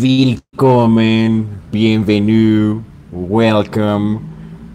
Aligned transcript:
Willkommen, 0.00 1.48
bienvenue, 1.72 2.84
welcome, 3.10 4.20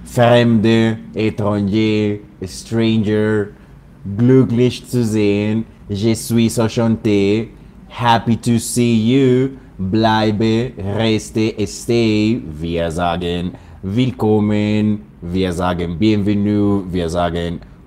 Fremde, 0.04 0.98
étranger, 1.16 2.20
stranger, 2.46 3.54
glücklich 4.18 4.86
zu 4.86 5.06
sehen, 5.06 5.64
je 5.88 6.14
suis 6.14 6.58
enchanté, 6.58 7.52
happy 7.88 8.36
to 8.36 8.60
see 8.60 8.96
you, 8.96 9.52
bleibe, 9.78 10.74
reste, 10.98 11.56
stay, 11.68 12.42
wir 12.60 12.92
sagen 12.92 13.54
willkommen, 13.82 15.04
wir 15.22 15.54
sagen 15.54 15.98
bienvenue, 15.98 16.84
wir 16.92 17.08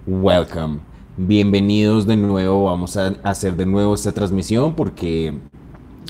welcome. 0.07 0.81
Bienvenidos 1.19 2.07
de 2.07 2.17
nuevo, 2.17 2.65
vamos 2.65 2.97
a 2.97 3.15
hacer 3.23 3.57
de 3.57 3.67
nuevo 3.67 3.95
esta 3.95 4.13
transmisión 4.13 4.75
porque 4.75 5.35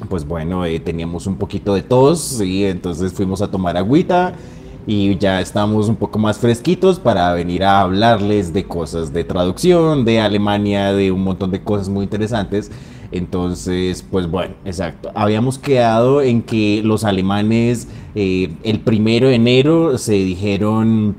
pues 0.09 0.27
bueno, 0.27 0.65
eh, 0.65 0.81
teníamos 0.81 1.27
un 1.27 1.37
poquito 1.37 1.75
de 1.75 1.83
tos, 1.83 2.41
y 2.41 2.65
entonces 2.65 3.13
fuimos 3.13 3.43
a 3.43 3.51
tomar 3.51 3.77
agüita 3.77 4.35
y 4.87 5.17
ya 5.19 5.41
estamos 5.41 5.89
un 5.89 5.97
poco 5.97 6.19
más 6.19 6.39
fresquitos 6.39 7.01
para 7.01 7.33
venir 7.35 7.65
a 7.65 7.81
hablarles 7.81 8.53
de 8.53 8.65
cosas 8.65 9.13
de 9.13 9.25
traducción, 9.25 10.05
de 10.05 10.21
Alemania, 10.21 10.93
de 10.93 11.11
un 11.11 11.25
montón 11.25 11.51
de 11.51 11.61
cosas 11.61 11.89
muy 11.89 12.05
interesantes. 12.05 12.71
Entonces, 13.11 14.05
pues 14.09 14.31
bueno, 14.31 14.55
exacto. 14.65 15.11
Habíamos 15.15 15.59
quedado 15.59 16.23
en 16.23 16.43
que 16.43 16.83
los 16.85 17.05
alemanes 17.05 17.89
eh, 18.15 18.53
el 18.63 18.81
primero 18.81 19.29
de 19.29 19.35
enero 19.35 19.99
se 19.99 20.13
dijeron 20.13 21.17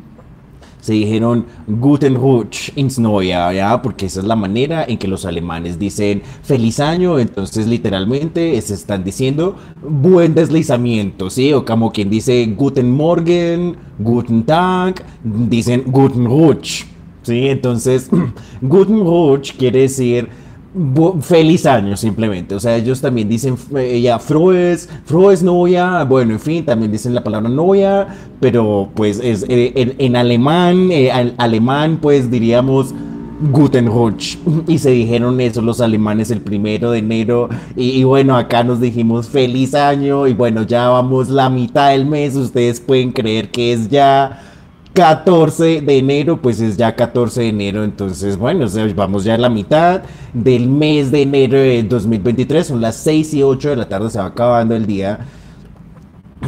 se 0.88 0.94
dijeron 0.94 1.46
Guten 1.68 2.16
Rutsch 2.16 2.72
ins 2.78 2.98
Neue, 2.98 3.28
¿ya? 3.28 3.82
Porque 3.82 4.06
esa 4.06 4.22
es 4.22 4.26
la 4.26 4.38
manera 4.38 4.86
en 4.88 4.98
que 4.98 5.10
los 5.10 5.26
alemanes 5.26 5.78
dicen 5.78 6.22
feliz 6.44 6.80
año, 6.80 7.20
entonces 7.20 7.68
literalmente 7.68 8.62
se 8.62 8.76
están 8.76 9.04
diciendo 9.04 9.58
buen 9.82 10.34
deslizamiento, 10.34 11.30
¿sí? 11.30 11.52
O 11.52 11.66
como 11.66 11.92
quien 11.92 12.10
dice 12.10 12.46
Guten 12.56 12.90
Morgen, 12.90 13.76
Guten 14.00 14.44
Tag, 14.44 15.04
dicen 15.26 15.84
Guten 15.88 16.24
Rutsch, 16.24 16.86
¿sí? 17.22 17.50
Entonces, 17.50 18.10
Guten 18.62 19.02
Rutsch 19.02 19.58
quiere 19.58 19.82
decir 19.82 20.30
feliz 21.22 21.66
año 21.66 21.98
simplemente. 21.98 22.56
O 22.56 22.60
sea, 22.60 22.76
ellos 22.76 23.02
también 23.02 23.30
dicen 23.30 23.56
eh, 23.76 24.02
ya 24.02 24.20
froes, 24.20 24.90
froes 25.06 25.44
novia, 25.44 26.04
bueno, 26.04 26.34
en 26.34 26.40
fin, 26.40 26.66
también 26.66 26.92
dicen 26.92 27.14
la 27.14 27.24
palabra 27.24 27.50
novia, 27.50 28.08
pero 28.40 28.90
pues 28.94 29.20
es 29.24 29.46
eh, 29.50 29.96
en, 29.98 30.16
alemán, 30.16 30.90
eh, 30.92 31.34
alemán 31.38 32.00
pues 32.02 32.30
diríamos 32.30 32.94
Guten 33.40 33.88
Rutsch. 33.88 34.38
Y 34.68 34.80
se 34.80 34.92
dijeron 34.92 35.40
eso 35.42 35.62
los 35.62 35.80
alemanes 35.82 36.32
el 36.32 36.42
primero 36.42 36.92
de 36.92 37.00
enero. 37.00 37.50
Y, 37.76 38.04
bueno, 38.04 38.36
acá 38.36 38.64
nos 38.64 38.80
dijimos 38.80 39.28
feliz 39.28 39.76
año. 39.76 40.28
Y 40.28 40.34
bueno, 40.34 40.64
ya 40.64 40.90
vamos 40.90 41.30
la 41.30 41.50
mitad 41.50 41.92
del 41.92 42.06
mes. 42.06 42.36
Ustedes 42.36 42.80
pueden 42.80 43.12
creer 43.12 43.52
que 43.52 43.74
es 43.74 43.90
ya 43.90 44.42
14 44.98 45.82
de 45.82 45.98
enero, 46.00 46.42
pues 46.42 46.60
es 46.60 46.76
ya 46.76 46.96
14 46.96 47.42
de 47.42 47.50
enero, 47.50 47.84
entonces 47.84 48.36
bueno, 48.36 48.66
vamos 48.96 49.24
ya 49.26 49.36
a 49.36 49.38
la 49.38 49.48
mitad 49.48 50.02
del 50.34 50.68
mes 50.68 51.12
de 51.12 51.22
enero 51.22 51.60
de 51.60 51.84
2023, 51.84 52.66
son 52.66 52.82
las 52.82 52.96
6 52.96 53.36
y 53.36 53.44
8 53.44 53.70
de 53.70 53.76
la 53.76 53.88
tarde, 53.88 54.10
se 54.10 54.18
va 54.18 54.26
acabando 54.26 54.76
el 54.76 54.88
día. 54.88 55.20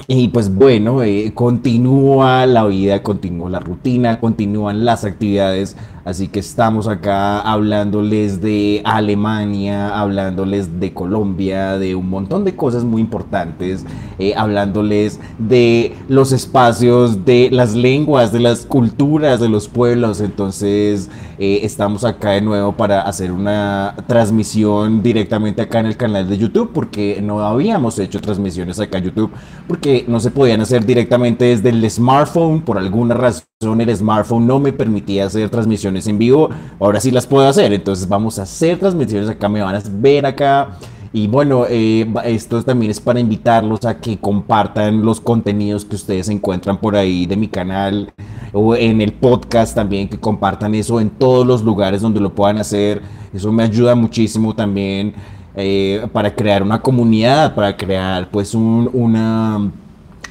Y 0.08 0.30
pues 0.30 0.52
bueno, 0.52 1.03
eh, 1.03 1.31
continúa 1.36 2.47
la 2.47 2.66
vida, 2.66 3.03
continúa 3.03 3.52
la 3.52 3.59
rutina, 3.59 4.20
continúan 4.20 4.83
las 4.83 5.05
actividades 5.05 5.77
Así 6.05 6.28
que 6.28 6.39
estamos 6.39 6.88
acá 6.88 7.42
hablándoles 7.42 8.42
de 8.42 8.81
Alemania, 8.86 10.00
hablándoles 10.00 10.80
de 10.80 10.94
Colombia, 10.94 11.78
de 11.78 11.95
un 11.95 12.09
montón 12.09 12.45
de 12.45 12.55
cosas 12.55 12.83
muy 12.83 13.02
importantes, 13.02 13.86
eh, 14.17 14.33
hablándoles 14.36 15.20
de 15.38 15.95
los 16.08 16.31
espacios, 16.31 17.25
de 17.25 17.50
las 17.52 17.75
lenguas, 17.75 18.31
de 18.31 18.39
las 18.39 18.66
culturas 18.66 19.39
de 19.39 19.50
los 19.50 19.67
pueblos. 19.67 20.22
Entonces 20.22 21.09
eh, 21.38 21.61
estamos 21.64 22.04
acá 22.05 22.31
de 22.31 22.42
nuevo 22.42 22.73
para 22.73 23.02
hacer 23.02 23.31
una 23.31 23.95
transmisión 24.08 25.04
directamente 25.04 25.61
acá 25.61 25.80
en 25.80 25.87
el 25.87 25.98
canal 25.98 26.27
de 26.27 26.37
YouTube, 26.37 26.71
porque 26.73 27.20
no 27.21 27.42
habíamos 27.42 27.99
hecho 27.99 28.20
transmisiones 28.21 28.80
acá 28.80 28.98
en 28.98 29.05
YouTube, 29.05 29.31
porque 29.67 30.05
no 30.08 30.20
se 30.20 30.31
podían 30.31 30.61
hacer 30.61 30.86
directamente 30.86 31.45
desde 31.45 31.70
el 31.70 31.89
smartphone 31.89 32.61
por 32.61 32.77
alguna 32.77 33.16
razón 33.16 33.48
el 33.61 33.93
smartphone 33.93 34.47
no 34.47 34.58
me 34.58 34.71
permitía 34.71 35.25
hacer 35.25 35.49
transmisiones 35.49 36.08
en 36.08 36.17
vivo, 36.17 36.49
ahora 36.80 37.02
sí 37.02 37.11
las 37.11 37.27
puedo 37.27 37.45
hacer, 37.45 37.73
entonces 37.73 38.08
vamos 38.08 38.39
a 38.39 38.43
hacer 38.43 38.80
transmisiones 38.80 39.27
acá, 39.27 39.49
me 39.49 39.61
van 39.61 39.75
a 39.75 39.81
ver 39.92 40.25
acá. 40.25 40.77
Y 41.11 41.27
bueno, 41.27 41.65
eh, 41.67 42.09
esto 42.23 42.64
también 42.64 42.89
es 42.89 43.02
para 43.02 43.19
invitarlos 43.19 43.83
a 43.83 43.99
que 43.99 44.17
compartan 44.17 45.03
los 45.03 45.19
contenidos 45.19 45.83
que 45.83 45.98
ustedes 45.98 46.30
encuentran 46.30 46.77
por 46.77 46.95
ahí 46.95 47.25
de 47.25 47.36
mi 47.36 47.49
canal 47.49 48.14
o 48.53 48.77
en 48.77 49.02
el 49.02 49.11
podcast 49.11 49.75
también, 49.75 50.08
que 50.08 50.17
compartan 50.17 50.73
eso 50.73 51.02
en 51.02 51.09
todos 51.09 51.45
los 51.45 51.61
lugares 51.61 51.99
donde 51.99 52.21
lo 52.21 52.33
puedan 52.33 52.59
hacer. 52.59 53.02
Eso 53.33 53.52
me 53.52 53.64
ayuda 53.64 53.93
muchísimo 53.93 54.55
también 54.55 55.14
eh, 55.53 56.08
para 56.14 56.33
crear 56.33 56.64
una 56.64 56.81
comunidad, 56.81 57.53
para 57.55 57.75
crear 57.75 58.31
pues 58.31 58.55
un, 58.55 58.89
una 58.93 59.69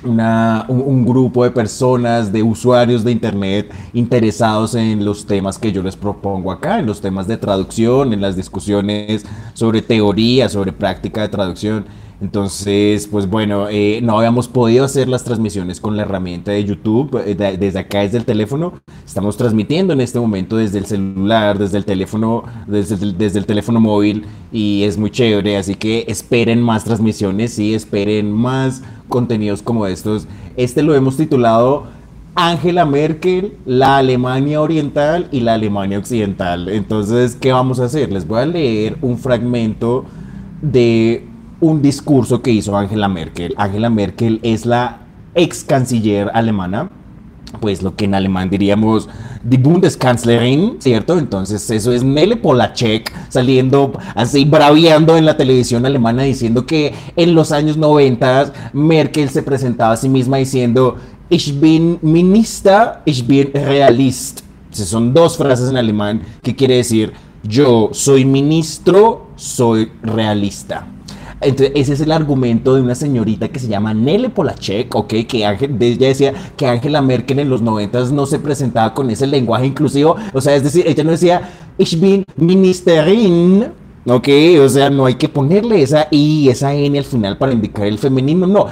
una, 0.05 0.65
un, 0.69 1.05
grupo 1.05 1.45
de 1.45 1.51
personas, 1.51 2.33
de 2.33 2.43
usuarios 2.43 3.05
de 3.05 3.13
Internet 3.13 3.73
interesados 3.93 4.75
en 4.75 5.05
los 5.05 5.27
temas 5.27 5.59
que 5.59 5.73
yo 5.73 5.83
les 5.83 5.97
propongo 5.97 6.53
acá, 6.53 6.79
en 6.79 6.87
los 6.87 7.01
temas 7.01 7.27
de 7.27 7.37
traducción, 7.37 8.13
en 8.13 8.21
las 8.21 8.37
discusiones 8.37 9.25
sobre 9.55 9.83
teoría, 9.83 10.49
sobre 10.49 10.73
práctica 10.73 11.23
de 11.23 11.29
traducción. 11.29 11.87
Entonces, 12.21 13.07
pues 13.07 13.29
bueno, 13.29 13.69
eh, 13.71 14.01
no 14.03 14.19
habíamos 14.19 14.49
podido 14.49 14.85
hacer 14.85 15.09
las 15.09 15.23
transmisiones 15.23 15.81
con 15.81 15.97
la 15.97 16.03
herramienta 16.03 16.51
de 16.51 16.65
YouTube 16.65 17.23
eh, 17.25 17.57
desde 17.59 17.79
acá, 17.79 18.01
desde 18.01 18.19
el 18.19 18.25
teléfono. 18.25 18.75
Estamos 19.07 19.37
transmitiendo 19.37 19.93
en 19.93 20.01
este 20.01 20.19
momento 20.19 20.57
desde 20.57 20.79
el 20.79 20.87
celular, 20.87 21.59
desde 21.59 21.79
el 21.79 21.85
teléfono, 21.85 22.43
desde 22.67 22.97
el, 22.97 23.17
desde 23.17 23.39
el 23.39 23.47
teléfono 23.47 23.79
móvil 23.79 24.27
y 24.51 24.83
es 24.83 24.99
muy 24.99 25.11
chévere. 25.13 25.57
Así 25.57 25.77
que 25.77 26.05
esperen 26.09 26.61
más 26.61 26.85
transmisiones, 26.85 27.53
sí, 27.53 27.73
esperen 27.73 28.33
más 28.33 28.83
contenidos 29.09 29.63
como 29.63 29.87
estos. 29.87 30.27
Este 30.57 30.83
lo 30.83 30.97
hemos 30.97 31.17
titulado 31.17 31.85
Angela 32.35 32.85
Merkel, 32.85 33.57
la 33.65 33.99
Alemania 33.99 34.61
Oriental 34.61 35.29
y 35.31 35.41
la 35.41 35.55
Alemania 35.55 35.99
Occidental. 35.99 36.69
Entonces, 36.69 37.37
¿qué 37.37 37.53
vamos 37.53 37.79
a 37.79 37.85
hacer? 37.85 38.13
Les 38.13 38.27
voy 38.27 38.41
a 38.41 38.47
leer 38.47 38.97
un 39.03 39.19
fragmento 39.19 40.05
de 40.63 41.29
un 41.61 41.83
discurso 41.83 42.43
que 42.43 42.51
hizo 42.51 42.77
Angela 42.77 43.09
Merkel. 43.09 43.55
Angela 43.57 43.91
Merkel 43.91 44.41
es 44.43 44.67
la 44.67 45.01
ex 45.35 45.65
canciller 45.65 46.31
alemana, 46.35 46.91
pues 47.61 47.83
lo 47.83 47.97
que 47.97 48.05
en 48.05 48.15
alemán 48.15 48.51
diríamos 48.51 49.09
die 49.43 49.59
Bundeskanzlerin, 49.59 50.77
¿cierto? 50.81 51.19
Entonces 51.19 51.69
eso 51.71 51.93
es 51.93 52.05
Nele 52.05 52.37
Polacek 52.37 53.13
saliendo 53.29 53.93
así 54.15 54.45
braviando 54.45 55.17
en 55.17 55.25
la 55.25 55.37
televisión 55.37 55.87
alemana 55.87 56.25
diciendo 56.25 56.67
que 56.67 56.93
en 57.17 57.35
los 57.35 57.53
años 57.53 57.77
90 57.77 58.71
Merkel 58.73 59.31
se 59.31 59.43
presentaba 59.43 59.93
a 59.93 59.97
sí 59.97 60.09
misma 60.09 60.37
diciendo 60.37 60.97
Ich 61.31 61.59
bin 61.59 61.99
Minister, 62.03 63.01
ich 63.05 63.27
bin 63.27 63.51
Realist. 63.53 64.41
son 64.71 65.15
dos 65.15 65.37
frases 65.37 65.71
en 65.71 65.77
alemán 65.77 66.23
que 66.43 66.55
quiere 66.55 66.77
decir 66.77 67.13
yo 67.43 67.91
soy 67.93 68.25
ministro, 68.25 69.29
soy 69.37 69.93
realista. 70.03 70.87
Entonces, 71.41 71.73
ese 71.77 71.93
es 71.93 72.01
el 72.01 72.11
argumento 72.11 72.75
de 72.75 72.83
una 72.83 72.95
señorita 72.95 73.49
que 73.49 73.61
se 73.61 73.69
llama 73.69 73.95
Nele 73.95 74.29
Polachek, 74.29 74.95
¿ok? 74.95 75.15
Que 75.29 75.47
Ángel, 75.47 75.77
ella 75.81 76.09
decía 76.09 76.35
que 76.57 76.67
Angela 76.67 77.01
Merkel 77.01 77.39
en 77.39 77.49
los 77.49 77.63
90 77.63 78.07
no 78.07 78.27
se 78.27 78.39
presentaba 78.39 78.93
con 78.93 79.09
ese 79.11 79.27
lenguaje 79.27 79.67
inclusivo. 79.67 80.17
O 80.33 80.41
sea, 80.41 80.57
es 80.57 80.65
decir, 80.65 80.85
ella 80.87 81.05
no 81.05 81.13
decía, 81.13 81.49
ich 81.79 81.99
bin 82.01 82.25
Ministerin, 82.37 83.67
¿ok? 84.07 84.29
O 84.65 84.69
sea, 84.69 84.91
no 84.91 85.07
hay 85.07 85.15
que 85.15 85.29
ponerle 85.29 85.81
esa 85.81 86.09
I, 86.11 86.49
esa 86.49 86.75
N 86.75 86.99
al 86.99 87.05
final 87.05 87.39
para 87.39 87.53
indicar 87.53 87.87
el 87.87 87.99
femenino, 87.99 88.47
no. 88.47 88.67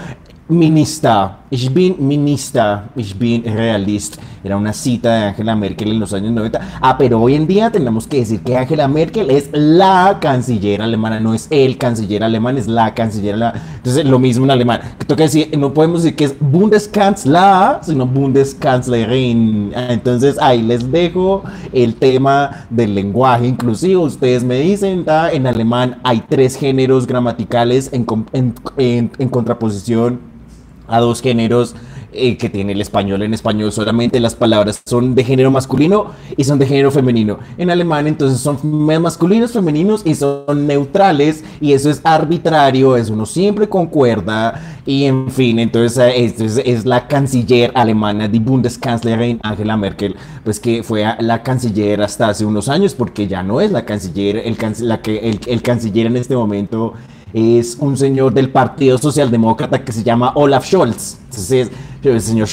Minister, 0.49 1.39
ich 1.51 1.69
bin 1.75 1.97
Minister, 1.99 2.85
ich 2.95 3.19
bin 3.19 3.43
Realist. 3.43 4.17
Era 4.45 4.57
una 4.57 4.73
cita 4.73 5.13
de 5.13 5.25
Angela 5.25 5.57
Merkel 5.57 5.91
en 5.91 5.99
los 5.99 6.13
años 6.13 6.31
90. 6.31 6.61
Ah, 6.81 6.97
pero 6.97 7.21
hoy 7.21 7.35
en 7.35 7.49
día 7.49 7.69
tenemos 7.73 8.07
que 8.07 8.19
decir 8.19 8.39
que 8.43 8.57
Angela 8.57 8.87
Merkel 8.87 9.29
es 9.29 9.51
la 9.53 10.19
canciller 10.21 10.83
alemana, 10.83 11.19
no 11.19 11.35
es 11.35 11.49
el 11.51 11.77
canciller 11.79 12.23
alemán, 12.23 12.59
es 12.59 12.69
la 12.69 12.95
canciller 12.95 13.35
alemana. 13.35 13.61
Entonces, 13.79 14.05
lo 14.05 14.21
mismo 14.21 14.45
en 14.45 14.53
alemán. 14.53 14.83
Toca 15.09 15.25
decir, 15.25 15.51
no 15.59 15.75
podemos 15.75 16.05
decir 16.05 16.15
que 16.15 16.27
es 16.27 16.37
Bundeskanzler, 16.39 17.79
sino 17.83 18.07
Bundeskanzlerin. 18.07 19.73
Entonces, 19.75 20.37
ahí 20.41 20.63
les 20.63 20.93
dejo 20.93 21.43
el 21.73 21.97
tema 21.97 22.67
del 22.71 22.95
lenguaje 22.95 23.49
inclusivo. 23.49 24.05
Ustedes 24.05 24.45
me 24.45 24.61
dicen, 24.61 25.05
en 25.33 25.47
alemán 25.49 25.99
hay 26.05 26.23
tres 26.29 26.55
géneros 26.55 27.09
gramaticales 27.09 27.93
en, 27.93 28.07
en, 28.33 29.11
en 29.19 29.29
contraposición 29.29 30.36
a 30.89 31.01
dos 31.01 31.23
géneros 31.23 31.75
eh, 32.19 32.39
que 32.39 32.49
tiene 32.49 32.73
el 32.73 32.81
español. 32.81 33.23
En 33.23 33.35
español 33.35 33.73
solamente 33.73 34.21
las 34.21 34.35
palabras 34.35 34.81
son 34.87 35.15
de 35.15 35.23
género 35.23 35.51
masculino 35.51 36.13
y 36.37 36.45
son 36.45 36.59
de 36.59 36.67
género 36.67 36.91
femenino. 36.91 37.39
En 37.59 37.69
alemán 37.69 38.07
entonces 38.07 38.41
son 38.41 38.59
masculinos, 39.03 39.53
femeninos 39.53 40.01
y 40.05 40.15
son 40.15 40.67
neutrales 40.67 41.45
y 41.61 41.73
eso 41.73 41.91
es 41.91 42.01
arbitrario, 42.05 42.97
eso 42.97 43.13
uno 43.13 43.27
siempre 43.27 43.69
concuerda 43.69 44.79
y 44.87 45.05
en 45.05 45.31
fin, 45.31 45.59
entonces 45.59 46.41
es, 46.41 46.59
es, 46.59 46.87
la 46.87 47.07
canciller 47.07 47.73
alemana, 47.75 48.29
die 48.29 48.41
Bundeskanzlerin 48.41 49.41
Angela 49.43 49.77
Merkel, 49.77 50.17
pues 50.45 50.59
que 50.59 50.83
fue 50.83 51.05
la 51.19 51.43
canciller 51.43 52.01
hasta 52.01 52.29
hace 52.29 52.47
unos 52.47 52.69
años 52.69 52.95
porque 52.95 53.27
ya 53.27 53.43
no 53.43 53.61
es 53.61 53.73
la 53.73 53.85
canciller, 53.85 54.39
el, 54.39 54.57
la 54.81 55.03
que, 55.03 55.19
el, 55.19 55.41
el 55.47 55.61
canciller 55.61 56.07
en 56.07 56.17
este 56.17 56.37
momento 56.37 56.95
es 57.37 57.77
un 57.81 57.99
señor 57.99 58.33
del 58.33 58.49
Partido 58.49 58.97
Socialdemócrata 58.97 59.85
que 59.85 59.93
se 59.93 60.03
llama 60.03 60.33
Olaf 60.37 60.65
Scholz. 60.65 61.19
Entonces, 61.25 61.71
el 62.03 62.21
señor 62.23 62.49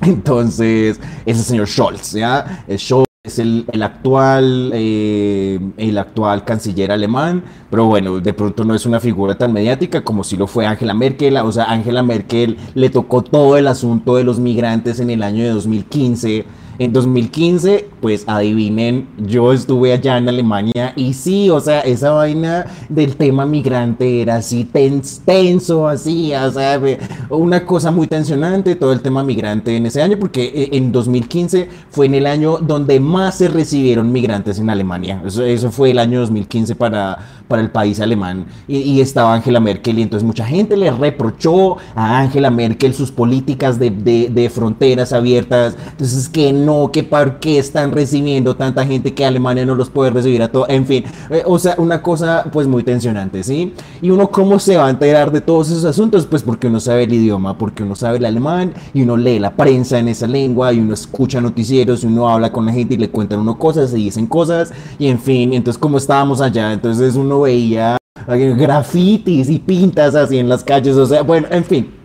entonces, 0.00 0.98
es 1.24 1.38
el 1.38 1.44
señor 1.44 1.68
Scholz, 1.68 2.12
¿ya? 2.12 2.64
Scholz 2.76 3.06
es 3.22 3.38
el, 3.38 3.64
actual, 3.80 4.72
eh, 4.74 5.60
el 5.76 5.96
actual 5.96 6.44
canciller 6.44 6.90
alemán, 6.90 7.44
pero 7.70 7.86
bueno, 7.86 8.18
de 8.18 8.34
pronto 8.34 8.64
no 8.64 8.74
es 8.74 8.84
una 8.84 8.98
figura 8.98 9.38
tan 9.38 9.52
mediática 9.52 10.02
como 10.02 10.24
si 10.24 10.36
lo 10.36 10.48
fue 10.48 10.66
Angela 10.66 10.92
Merkel. 10.92 11.36
O 11.36 11.52
sea, 11.52 11.66
Angela 11.66 12.02
Merkel 12.02 12.56
le 12.74 12.90
tocó 12.90 13.22
todo 13.22 13.56
el 13.56 13.68
asunto 13.68 14.16
de 14.16 14.24
los 14.24 14.40
migrantes 14.40 14.98
en 14.98 15.08
el 15.08 15.22
año 15.22 15.44
de 15.44 15.50
2015 15.50 16.46
en 16.78 16.92
2015, 16.92 17.88
pues 18.00 18.24
adivinen, 18.26 19.08
yo 19.18 19.52
estuve 19.52 19.92
allá 19.92 20.18
en 20.18 20.28
Alemania 20.28 20.92
y 20.96 21.14
sí, 21.14 21.50
o 21.50 21.60
sea, 21.60 21.80
esa 21.80 22.10
vaina 22.10 22.66
del 22.88 23.16
tema 23.16 23.46
migrante 23.46 24.22
era 24.22 24.36
así 24.36 24.64
tenso, 24.64 25.86
así, 25.86 26.34
o 26.34 26.50
sea, 26.50 26.80
una 27.28 27.64
cosa 27.64 27.90
muy 27.90 28.06
tensionante, 28.06 28.74
todo 28.76 28.92
el 28.92 29.00
tema 29.00 29.22
migrante 29.22 29.76
en 29.76 29.86
ese 29.86 30.02
año, 30.02 30.18
porque 30.18 30.44
eh, 30.44 30.68
en 30.72 30.92
2015 30.92 31.68
fue 31.90 32.06
en 32.06 32.14
el 32.14 32.26
año 32.26 32.58
donde 32.58 33.00
más 33.00 33.38
se 33.38 33.48
recibieron 33.48 34.10
migrantes 34.12 34.58
en 34.58 34.70
Alemania. 34.70 35.22
Eso, 35.24 35.70
fue 35.70 35.90
el 35.90 35.98
año 35.98 36.20
2015 36.20 36.74
para, 36.74 37.18
para 37.48 37.62
el 37.62 37.70
país 37.70 38.00
alemán. 38.00 38.46
Y, 38.68 39.00
estaba 39.00 39.34
Angela 39.34 39.58
Merkel 39.58 39.98
y 39.98 40.02
entonces 40.02 40.24
mucha 40.24 40.46
gente 40.46 40.76
le 40.76 40.90
reprochó 40.90 41.76
a 41.94 42.20
Angela 42.20 42.50
Merkel 42.50 42.94
sus 42.94 43.10
políticas 43.10 43.78
de, 43.78 43.90
de, 43.90 44.28
de 44.30 44.50
fronteras 44.50 45.12
abiertas. 45.12 45.76
Entonces, 45.90 46.28
que 46.28 46.52
no 46.64 46.90
que 46.92 47.02
por 47.02 47.38
qué 47.38 47.58
están 47.58 47.92
recibiendo 47.92 48.56
tanta 48.56 48.84
gente 48.86 49.14
que 49.14 49.24
Alemania 49.24 49.66
no 49.66 49.74
los 49.74 49.90
puede 49.90 50.10
recibir 50.10 50.42
a 50.42 50.48
todo, 50.50 50.66
en 50.68 50.86
fin, 50.86 51.04
eh, 51.30 51.42
o 51.44 51.58
sea, 51.58 51.74
una 51.78 52.02
cosa 52.02 52.44
pues 52.52 52.66
muy 52.66 52.82
tensionante, 52.82 53.42
¿sí? 53.42 53.74
Y 54.00 54.10
uno 54.10 54.30
cómo 54.30 54.58
se 54.58 54.76
va 54.76 54.86
a 54.86 54.90
enterar 54.90 55.30
de 55.32 55.40
todos 55.40 55.70
esos 55.70 55.84
asuntos, 55.84 56.26
pues 56.26 56.42
porque 56.42 56.66
uno 56.66 56.80
sabe 56.80 57.04
el 57.04 57.12
idioma, 57.12 57.58
porque 57.58 57.82
uno 57.82 57.94
sabe 57.94 58.18
el 58.18 58.24
alemán 58.24 58.74
y 58.94 59.02
uno 59.02 59.16
lee 59.16 59.38
la 59.38 59.54
prensa 59.54 59.98
en 59.98 60.08
esa 60.08 60.26
lengua 60.26 60.72
y 60.72 60.80
uno 60.80 60.94
escucha 60.94 61.40
noticieros 61.40 62.04
y 62.04 62.06
uno 62.06 62.28
habla 62.28 62.52
con 62.52 62.66
la 62.66 62.72
gente 62.72 62.94
y 62.94 62.98
le 62.98 63.10
cuentan 63.10 63.40
uno 63.40 63.58
cosas, 63.58 63.92
y 63.92 64.04
dicen 64.04 64.26
cosas 64.26 64.72
y 64.98 65.08
en 65.08 65.18
fin, 65.18 65.52
entonces 65.52 65.78
como 65.78 65.98
estábamos 65.98 66.40
allá, 66.40 66.72
entonces 66.72 67.16
uno 67.16 67.42
veía 67.42 67.96
grafitis 68.26 69.48
y 69.48 69.58
pintas 69.58 70.14
así 70.14 70.38
en 70.38 70.48
las 70.48 70.62
calles, 70.64 70.96
o 70.96 71.06
sea, 71.06 71.22
bueno, 71.22 71.48
en 71.50 71.64
fin. 71.64 72.01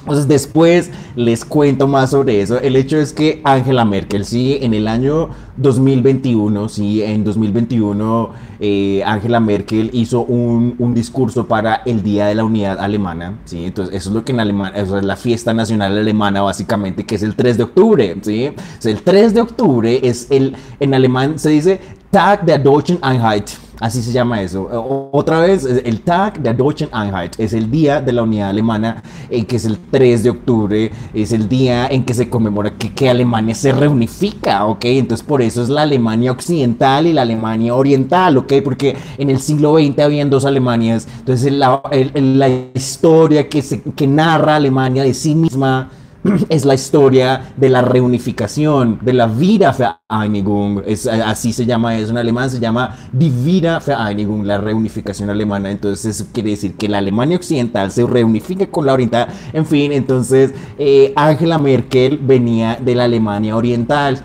Entonces 0.00 0.28
después 0.28 0.90
les 1.16 1.44
cuento 1.44 1.86
más 1.86 2.10
sobre 2.10 2.40
eso. 2.40 2.58
El 2.60 2.76
hecho 2.76 2.96
es 2.96 3.12
que 3.12 3.40
Angela 3.44 3.84
Merkel, 3.84 4.24
sí, 4.24 4.58
en 4.60 4.72
el 4.72 4.88
año 4.88 5.28
2021, 5.58 6.68
sí, 6.68 7.02
en 7.02 7.24
2021 7.24 8.30
eh, 8.60 9.02
Angela 9.04 9.40
Merkel 9.40 9.90
hizo 9.92 10.24
un, 10.24 10.74
un, 10.78 10.94
discurso 10.94 11.46
para 11.46 11.82
el 11.84 12.02
Día 12.02 12.26
de 12.26 12.34
la 12.34 12.44
Unidad 12.44 12.78
Alemana, 12.78 13.38
sí, 13.44 13.64
entonces 13.66 13.94
eso 13.94 14.10
es 14.10 14.14
lo 14.14 14.24
que 14.24 14.32
en 14.32 14.40
Alemania, 14.40 14.80
eso 14.80 14.98
es 14.98 15.04
la 15.04 15.16
fiesta 15.16 15.52
nacional 15.54 15.96
alemana 15.96 16.42
básicamente, 16.42 17.04
que 17.04 17.16
es 17.16 17.22
el 17.22 17.34
3 17.34 17.56
de 17.56 17.62
octubre, 17.64 18.16
sí. 18.22 18.50
el 18.84 19.02
3 19.02 19.34
de 19.34 19.40
octubre 19.40 20.00
es 20.02 20.28
el, 20.30 20.56
en 20.80 20.94
alemán 20.94 21.38
se 21.38 21.50
dice 21.50 21.80
Tag 22.10 22.46
der 22.46 22.58
Deutschen 22.58 22.98
Einheit. 23.02 23.58
Así 23.80 24.02
se 24.02 24.12
llama 24.12 24.40
eso. 24.40 24.66
Otra 25.12 25.40
vez, 25.40 25.64
el 25.64 26.00
Tag 26.00 26.42
der 26.42 26.54
Deutschen 26.54 26.88
Einheit 26.90 27.38
es 27.38 27.52
el 27.52 27.70
día 27.70 28.00
de 28.00 28.12
la 28.12 28.22
unidad 28.22 28.48
alemana, 28.48 29.02
eh, 29.28 29.44
que 29.44 29.56
es 29.56 29.66
el 29.66 29.78
3 29.90 30.22
de 30.22 30.30
octubre, 30.30 30.90
es 31.12 31.32
el 31.32 31.48
día 31.50 31.86
en 31.86 32.04
que 32.04 32.14
se 32.14 32.30
conmemora 32.30 32.70
que, 32.70 33.10
Alemania 33.10 33.54
se 33.54 33.72
reunifica, 33.72 34.64
¿ok? 34.64 34.86
Entonces 34.86 35.24
por 35.24 35.42
eso 35.42 35.62
es 35.62 35.68
la 35.68 35.82
Alemania 35.82 36.32
occidental 36.32 37.06
y 37.06 37.12
la 37.12 37.22
Alemania 37.22 37.74
oriental, 37.74 38.38
¿ok? 38.38 38.54
Porque 38.64 38.96
en 39.18 39.28
el 39.28 39.38
siglo 39.38 39.76
XX 39.78 39.98
habían 40.00 40.30
dos 40.30 40.46
Alemanias, 40.46 41.06
entonces 41.18 41.52
la, 41.52 41.82
la 42.14 42.48
historia 42.74 43.48
que, 43.48 43.60
se, 43.60 43.82
que 43.82 44.06
narra 44.06 44.56
Alemania 44.56 45.02
de 45.02 45.12
sí 45.12 45.34
misma 45.34 45.90
es 46.48 46.64
la 46.64 46.74
historia 46.74 47.52
de 47.56 47.68
la 47.68 47.82
reunificación, 47.82 48.98
de 49.02 49.12
la 49.12 49.26
Wiedervereinigung, 49.26 50.82
es, 50.86 51.06
así 51.06 51.52
se 51.52 51.66
llama 51.66 51.96
eso 51.96 52.10
en 52.10 52.18
alemán, 52.18 52.50
se 52.50 52.60
llama 52.60 52.96
Die 53.12 53.30
Wiedervereinigung, 53.30 54.44
la 54.44 54.58
reunificación 54.58 55.30
alemana, 55.30 55.70
entonces 55.70 56.26
quiere 56.32 56.50
decir 56.50 56.74
que 56.74 56.88
la 56.88 56.98
Alemania 56.98 57.36
occidental 57.36 57.90
se 57.90 58.06
reunifica 58.06 58.66
con 58.66 58.86
la 58.86 58.94
oriental, 58.94 59.28
en 59.52 59.66
fin, 59.66 59.92
entonces 59.92 60.52
eh, 60.78 61.12
Angela 61.16 61.58
Merkel 61.58 62.18
venía 62.18 62.76
de 62.80 62.94
la 62.94 63.04
Alemania 63.04 63.56
oriental, 63.56 64.24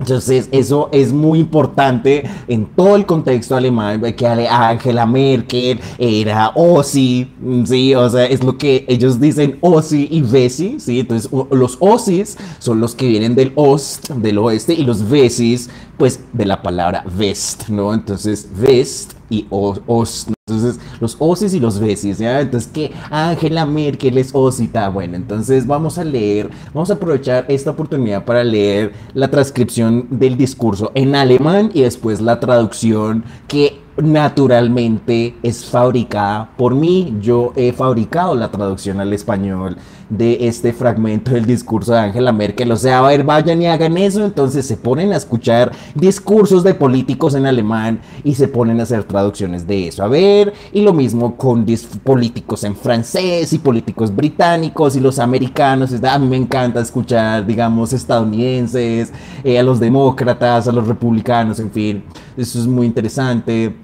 entonces, 0.00 0.48
eso 0.50 0.88
es 0.92 1.12
muy 1.12 1.38
importante 1.38 2.28
en 2.48 2.66
todo 2.66 2.96
el 2.96 3.06
contexto 3.06 3.56
alemán, 3.56 4.02
que 4.14 4.26
Angela 4.26 5.06
Merkel 5.06 5.80
era 5.98 6.52
Ossi, 6.54 7.30
¿sí? 7.64 7.94
O 7.94 8.08
sea, 8.10 8.26
es 8.26 8.42
lo 8.42 8.58
que 8.58 8.84
ellos 8.88 9.20
dicen 9.20 9.58
Ossi 9.60 10.08
y 10.10 10.22
Wessi, 10.22 10.80
¿sí? 10.80 11.00
Entonces, 11.00 11.30
los 11.50 11.76
Ossis 11.80 12.36
son 12.58 12.80
los 12.80 12.94
que 12.94 13.06
vienen 13.06 13.34
del 13.34 13.52
Ost, 13.54 14.10
del 14.10 14.38
oeste, 14.38 14.74
y 14.74 14.84
los 14.84 15.02
Wessis, 15.02 15.70
pues, 15.96 16.20
de 16.32 16.44
la 16.44 16.60
palabra 16.60 17.04
West, 17.18 17.68
¿no? 17.68 17.94
Entonces, 17.94 18.48
West 18.60 19.12
y 19.30 19.46
Ost, 19.50 20.34
entonces, 20.46 20.78
los 21.00 21.16
osis 21.20 21.54
y 21.54 21.60
los 21.60 21.78
besis, 21.78 22.18
¿ya? 22.18 22.42
Entonces, 22.42 22.70
que 22.70 22.92
Angela 23.10 23.64
Merkel 23.64 24.18
es 24.18 24.28
osita. 24.34 24.90
Bueno, 24.90 25.16
entonces 25.16 25.66
vamos 25.66 25.96
a 25.96 26.04
leer, 26.04 26.50
vamos 26.74 26.90
a 26.90 26.94
aprovechar 26.94 27.46
esta 27.48 27.70
oportunidad 27.70 28.26
para 28.26 28.44
leer 28.44 28.92
la 29.14 29.30
transcripción 29.30 30.06
del 30.10 30.36
discurso 30.36 30.92
en 30.94 31.14
alemán 31.14 31.70
y 31.72 31.80
después 31.80 32.20
la 32.20 32.40
traducción 32.40 33.24
que 33.48 33.80
naturalmente 33.96 35.34
es 35.42 35.64
fabricada 35.64 36.50
por 36.58 36.74
mí. 36.74 37.16
Yo 37.22 37.54
he 37.56 37.72
fabricado 37.72 38.34
la 38.34 38.50
traducción 38.50 39.00
al 39.00 39.14
español 39.14 39.78
de 40.08 40.48
este 40.48 40.72
fragmento 40.72 41.32
del 41.32 41.46
discurso 41.46 41.92
de 41.92 42.00
Angela 42.00 42.32
Merkel. 42.32 42.70
O 42.72 42.76
sea, 42.76 42.98
a 42.98 43.08
ver, 43.08 43.24
vayan 43.24 43.60
y 43.62 43.66
hagan 43.66 43.96
eso. 43.98 44.24
Entonces 44.24 44.66
se 44.66 44.76
ponen 44.76 45.12
a 45.12 45.16
escuchar 45.16 45.72
discursos 45.94 46.62
de 46.62 46.74
políticos 46.74 47.34
en 47.34 47.46
alemán 47.46 48.00
y 48.22 48.34
se 48.34 48.48
ponen 48.48 48.80
a 48.80 48.84
hacer 48.84 49.04
traducciones 49.04 49.66
de 49.66 49.88
eso. 49.88 50.02
A 50.02 50.08
ver, 50.08 50.52
y 50.72 50.82
lo 50.82 50.92
mismo 50.92 51.36
con 51.36 51.66
políticos 52.02 52.64
en 52.64 52.76
francés 52.76 53.52
y 53.52 53.58
políticos 53.58 54.14
británicos 54.14 54.96
y 54.96 55.00
los 55.00 55.18
americanos. 55.18 55.92
A 56.02 56.18
mí 56.18 56.26
me 56.26 56.36
encanta 56.36 56.80
escuchar, 56.80 57.46
digamos, 57.46 57.92
estadounidenses, 57.92 59.12
eh, 59.42 59.58
a 59.58 59.62
los 59.62 59.80
demócratas, 59.80 60.68
a 60.68 60.72
los 60.72 60.86
republicanos, 60.86 61.58
en 61.60 61.70
fin. 61.70 62.04
Eso 62.36 62.58
es 62.58 62.66
muy 62.66 62.86
interesante. 62.86 63.83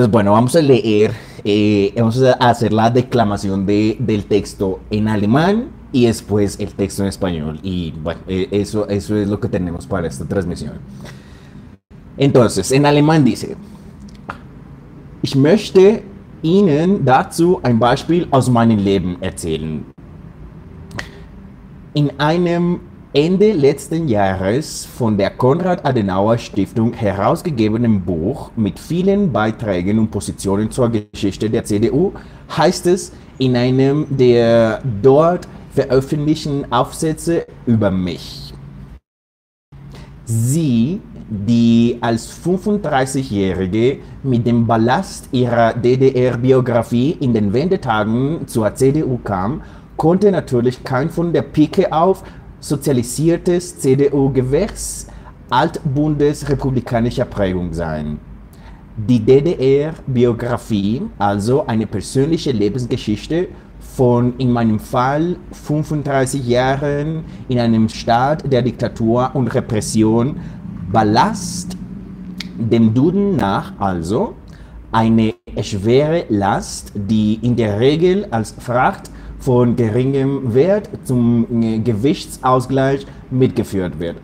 Entonces, 0.00 0.12
bueno, 0.12 0.32
vamos 0.32 0.56
a 0.56 0.62
leer, 0.62 1.12
eh, 1.44 1.92
vamos 1.94 2.22
a 2.22 2.32
hacer 2.32 2.72
la 2.72 2.88
declamación 2.88 3.66
de, 3.66 3.98
del 4.00 4.24
texto 4.24 4.80
en 4.88 5.08
alemán 5.08 5.68
y 5.92 6.06
después 6.06 6.58
el 6.58 6.72
texto 6.72 7.02
en 7.02 7.10
español. 7.10 7.60
Y 7.62 7.90
bueno, 8.02 8.22
eh, 8.26 8.48
eso, 8.50 8.88
eso 8.88 9.14
es 9.14 9.28
lo 9.28 9.38
que 9.38 9.48
tenemos 9.48 9.86
para 9.86 10.08
esta 10.08 10.24
transmisión. 10.24 10.78
Entonces, 12.16 12.72
en 12.72 12.86
alemán 12.86 13.26
dice, 13.26 13.58
Ich 15.20 15.36
möchte 15.36 16.02
Ihnen 16.40 17.04
dazu 17.04 17.60
ein 17.62 17.78
Beispiel 17.78 18.26
aus 18.30 18.48
meinem 18.48 18.78
Leben 18.78 19.18
erzählen. 19.20 19.84
In 21.92 22.10
einem 22.16 22.80
Ende 23.12 23.50
letzten 23.50 24.06
Jahres 24.06 24.84
von 24.84 25.18
der 25.18 25.30
Konrad-Adenauer-Stiftung 25.30 26.92
herausgegebenen 26.92 28.02
Buch 28.02 28.52
mit 28.54 28.78
vielen 28.78 29.32
Beiträgen 29.32 29.98
und 29.98 30.12
Positionen 30.12 30.70
zur 30.70 30.90
Geschichte 30.90 31.50
der 31.50 31.64
CDU 31.64 32.12
heißt 32.56 32.86
es 32.86 33.10
in 33.38 33.56
einem 33.56 34.06
der 34.10 34.80
dort 35.02 35.48
veröffentlichten 35.72 36.72
Aufsätze 36.72 37.46
über 37.66 37.90
mich. 37.90 38.54
Sie, 40.24 41.00
die 41.28 41.98
als 42.00 42.30
35-Jährige 42.46 43.98
mit 44.22 44.46
dem 44.46 44.68
Ballast 44.68 45.28
ihrer 45.32 45.74
DDR-Biografie 45.74 47.16
in 47.18 47.34
den 47.34 47.52
Wendetagen 47.52 48.46
zur 48.46 48.72
CDU 48.72 49.18
kam, 49.18 49.62
konnte 49.96 50.30
natürlich 50.30 50.82
kein 50.82 51.10
von 51.10 51.32
der 51.32 51.42
Pike 51.42 51.92
auf 51.92 52.22
sozialisiertes 52.60 53.78
CDU-Gewächs 53.78 55.06
altbundesrepublikanischer 55.48 57.24
Prägung 57.24 57.72
sein. 57.72 58.18
Die 58.96 59.18
DDR-Biografie, 59.18 61.02
also 61.18 61.66
eine 61.66 61.86
persönliche 61.86 62.52
Lebensgeschichte 62.52 63.48
von 63.96 64.34
in 64.38 64.52
meinem 64.52 64.78
Fall 64.78 65.36
35 65.52 66.46
Jahren 66.46 67.24
in 67.48 67.58
einem 67.58 67.88
Staat 67.88 68.50
der 68.52 68.62
Diktatur 68.62 69.30
und 69.34 69.48
Repression, 69.54 70.36
Ballast 70.92 71.76
dem 72.58 72.92
Duden 72.92 73.36
nach 73.36 73.72
also 73.78 74.34
eine 74.92 75.34
schwere 75.62 76.24
Last, 76.28 76.92
die 76.94 77.38
in 77.42 77.56
der 77.56 77.80
Regel 77.80 78.26
als 78.30 78.54
Fracht 78.58 79.10
von 79.40 79.74
geringem 79.76 80.54
Wert 80.54 80.88
zum 81.04 81.46
Gewichtsausgleich 81.82 83.06
mitgeführt 83.30 83.98
wird 83.98 84.16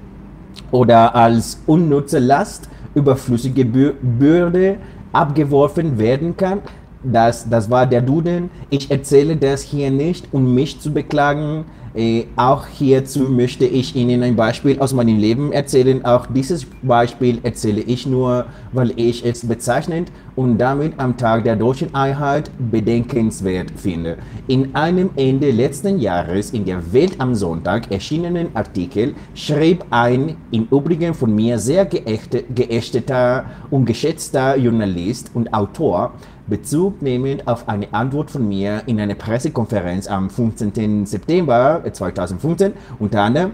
oder 0.70 1.14
als 1.14 1.62
unnütze 1.66 2.18
Last, 2.18 2.68
überflüssige 2.94 3.64
Bürde 3.64 4.78
abgeworfen 5.12 5.98
werden 5.98 6.36
kann. 6.36 6.60
Das, 7.02 7.48
das 7.48 7.70
war 7.70 7.86
der 7.86 8.02
Duden. 8.02 8.50
Ich 8.70 8.90
erzähle 8.90 9.36
das 9.36 9.62
hier 9.62 9.90
nicht, 9.90 10.28
um 10.32 10.54
mich 10.54 10.80
zu 10.80 10.92
beklagen, 10.92 11.66
äh, 11.96 12.26
auch 12.36 12.66
hierzu 12.66 13.20
möchte 13.20 13.64
ich 13.64 13.96
Ihnen 13.96 14.22
ein 14.22 14.36
Beispiel 14.36 14.78
aus 14.80 14.92
meinem 14.92 15.16
Leben 15.16 15.52
erzählen. 15.52 16.04
Auch 16.04 16.26
dieses 16.26 16.66
Beispiel 16.82 17.38
erzähle 17.42 17.80
ich 17.80 18.06
nur, 18.06 18.46
weil 18.72 18.92
ich 18.96 19.24
es 19.24 19.48
bezeichnend 19.48 20.12
und 20.36 20.58
damit 20.58 20.92
am 20.98 21.16
Tag 21.16 21.44
der 21.44 21.56
deutschen 21.56 21.94
Einheit 21.94 22.50
bedenkenswert 22.70 23.72
finde. 23.74 24.18
In 24.46 24.74
einem 24.74 25.10
Ende 25.16 25.50
letzten 25.50 25.98
Jahres 25.98 26.50
in 26.50 26.64
der 26.64 26.92
Welt 26.92 27.16
am 27.18 27.34
Sonntag 27.34 27.90
erschienenen 27.90 28.54
Artikel 28.54 29.14
schrieb 29.34 29.84
ein 29.90 30.36
im 30.50 30.68
Übrigen 30.70 31.14
von 31.14 31.34
mir 31.34 31.58
sehr 31.58 31.86
geächteter 31.86 33.46
und 33.70 33.86
geschätzter 33.86 34.56
Journalist 34.56 35.30
und 35.34 35.52
Autor 35.52 36.12
Bezug 36.48 37.02
nehmend 37.02 37.48
auf 37.48 37.68
eine 37.68 37.92
Antwort 37.92 38.30
von 38.30 38.46
mir 38.46 38.82
in 38.86 39.00
einer 39.00 39.16
Pressekonferenz 39.16 40.06
am 40.06 40.30
15. 40.30 41.04
September 41.04 41.82
2015 41.90 42.72
unter 43.00 43.22
anderem. 43.22 43.50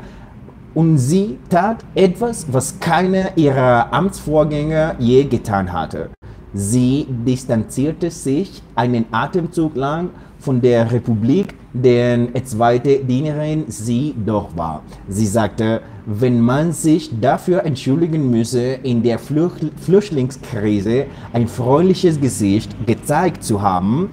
Und 0.74 0.98
sie 0.98 1.38
tat 1.48 1.84
etwas, 1.94 2.46
was 2.52 2.80
keiner 2.80 3.36
ihrer 3.36 3.92
Amtsvorgänger 3.92 4.96
je 4.98 5.24
getan 5.24 5.72
hatte. 5.72 6.10
Sie 6.54 7.06
distanzierte 7.08 8.10
sich 8.10 8.62
einen 8.74 9.06
Atemzug 9.10 9.74
lang 9.74 10.10
von 10.38 10.60
der 10.60 10.90
Republik, 10.92 11.54
deren 11.72 12.28
zweite 12.44 12.98
Dienerin 12.98 13.64
sie 13.68 14.14
doch 14.26 14.54
war. 14.56 14.82
Sie 15.08 15.26
sagte, 15.26 15.80
wenn 16.04 16.40
man 16.40 16.72
sich 16.72 17.10
dafür 17.20 17.64
entschuldigen 17.64 18.30
müsse, 18.30 18.74
in 18.82 19.02
der 19.02 19.18
Flüchtlingskrise 19.18 21.06
ein 21.32 21.48
freundliches 21.48 22.20
Gesicht 22.20 22.86
gezeigt 22.86 23.44
zu 23.44 23.62
haben, 23.62 24.10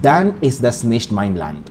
dann 0.00 0.34
ist 0.40 0.64
das 0.64 0.84
nicht 0.84 1.12
mein 1.12 1.36
Land. 1.36 1.70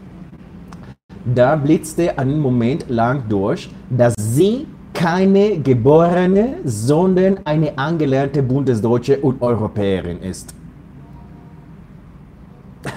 Da 1.33 1.55
blitzte 1.55 2.17
einen 2.19 2.39
Moment 2.39 2.85
lang 2.89 3.23
durch, 3.29 3.69
dass 3.89 4.13
sie 4.19 4.67
keine 5.01 5.61
geborene, 5.63 6.57
sondern 6.63 7.39
eine 7.43 7.75
angelernte 7.75 8.43
Bundesdeutsche 8.43 9.17
und 9.21 9.41
Europäerin 9.41 10.19
ist. 10.21 10.53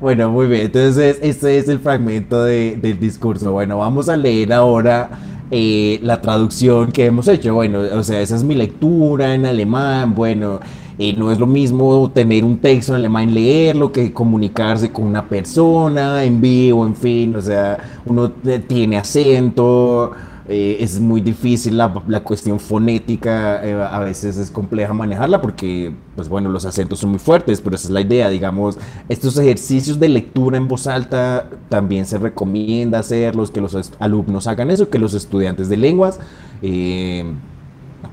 Bueno, 0.00 0.30
muy 0.30 0.46
bien. 0.48 0.66
Entonces, 0.66 1.18
este 1.22 1.56
es 1.56 1.68
el 1.68 1.78
fragmento 1.78 2.44
de, 2.44 2.76
del 2.76 2.98
discurso. 3.00 3.52
Bueno, 3.52 3.78
vamos 3.78 4.08
a 4.10 4.16
leer 4.16 4.52
ahora 4.52 5.08
eh, 5.50 5.98
la 6.02 6.20
traducción 6.20 6.92
que 6.92 7.06
hemos 7.06 7.26
hecho. 7.28 7.54
Bueno, 7.54 7.80
o 7.80 8.02
sea, 8.02 8.20
esa 8.20 8.36
es 8.36 8.44
mi 8.44 8.54
lectura 8.54 9.34
en 9.34 9.46
alemán. 9.46 10.14
Bueno, 10.14 10.60
eh, 10.98 11.14
no 11.16 11.32
es 11.32 11.38
lo 11.38 11.46
mismo 11.46 12.10
tener 12.12 12.44
un 12.44 12.58
texto 12.58 12.92
en 12.92 12.96
alemán, 12.96 13.32
leerlo, 13.32 13.90
que 13.90 14.12
comunicarse 14.12 14.92
con 14.92 15.06
una 15.06 15.26
persona 15.26 16.22
en 16.24 16.40
vivo, 16.40 16.86
en 16.86 16.94
fin. 16.94 17.34
O 17.34 17.40
sea, 17.40 17.78
uno 18.04 18.30
tiene 18.66 18.98
acento. 18.98 20.12
Eh, 20.48 20.76
es 20.78 21.00
muy 21.00 21.20
difícil 21.20 21.76
la, 21.76 22.02
la 22.06 22.22
cuestión 22.22 22.60
fonética, 22.60 23.64
eh, 23.64 23.72
a 23.72 23.98
veces 23.98 24.36
es 24.36 24.48
compleja 24.48 24.94
manejarla 24.94 25.42
porque, 25.42 25.92
pues 26.14 26.28
bueno, 26.28 26.48
los 26.50 26.64
acentos 26.64 27.00
son 27.00 27.10
muy 27.10 27.18
fuertes, 27.18 27.60
pero 27.60 27.74
esa 27.74 27.88
es 27.88 27.90
la 27.90 28.00
idea, 28.00 28.28
digamos, 28.28 28.78
estos 29.08 29.36
ejercicios 29.38 29.98
de 29.98 30.08
lectura 30.08 30.56
en 30.56 30.68
voz 30.68 30.86
alta 30.86 31.48
también 31.68 32.06
se 32.06 32.18
recomienda 32.18 33.00
hacerlos, 33.00 33.50
que 33.50 33.60
los 33.60 33.92
alumnos 33.98 34.46
hagan 34.46 34.70
eso, 34.70 34.88
que 34.88 34.98
los 34.98 35.14
estudiantes 35.14 35.68
de 35.68 35.76
lenguas... 35.76 36.20
Eh, 36.62 37.24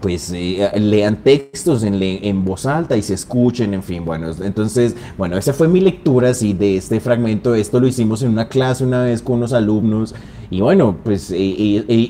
pues 0.01 0.31
lean 0.31 1.17
textos 1.17 1.83
en, 1.83 2.01
en, 2.01 2.43
voz 2.43 2.65
alta 2.65 2.97
y 2.97 3.01
se 3.01 3.13
escuchen, 3.13 3.73
en 3.73 3.83
fin, 3.83 4.03
bueno, 4.03 4.31
entonces, 4.43 4.95
bueno, 5.17 5.37
esa 5.37 5.53
fue 5.53 5.67
mi 5.69 5.79
lectura, 5.79 6.31
así, 6.31 6.51
de 6.51 6.77
este 6.77 6.99
fragmento, 6.99 7.55
esto 7.55 7.79
lo 7.79 7.87
hicimos 7.87 8.21
en 8.21 8.29
una 8.29 8.49
clase 8.49 8.83
una 8.83 9.03
vez 9.03 9.21
con 9.21 9.37
unos 9.37 9.53
alumnos, 9.53 10.13
y 10.53 10.61
bueno, 10.61 10.97
pues 11.03 11.33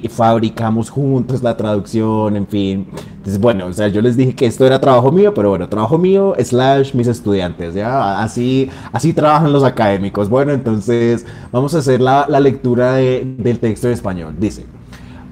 fabricamos 0.10 0.90
juntos 0.90 1.42
la 1.42 1.56
traducción, 1.56 2.36
en 2.36 2.46
fin. 2.46 2.88
Entonces, 2.92 3.40
bueno, 3.40 3.68
o 3.68 3.72
sea, 3.74 3.88
yo 3.88 4.02
les 4.02 4.18
dije 4.18 4.36
que 4.36 4.46
esto 4.46 4.66
era 4.66 4.82
trabajo 4.82 5.14
mío, 5.14 5.34
pero 5.34 5.48
bueno, 5.48 5.70
trabajo 5.70 5.98
mío 5.98 6.36
slash 6.38 6.94
mis 6.94 7.08
estudiantes, 7.08 7.74
¿ya? 7.74 8.22
Así, 8.22 8.70
así 8.92 9.14
trabajan 9.14 9.54
los 9.54 9.64
académicos. 9.64 10.28
Bueno, 10.28 10.52
entonces 10.52 11.26
vamos 11.54 11.74
a 11.74 11.78
hacer 11.78 12.02
la, 12.02 12.26
la 12.28 12.42
lectura 12.42 12.96
del 12.96 13.60
texto 13.60 13.88
en 13.88 13.94
español. 13.94 14.36
Dice, 14.38 14.66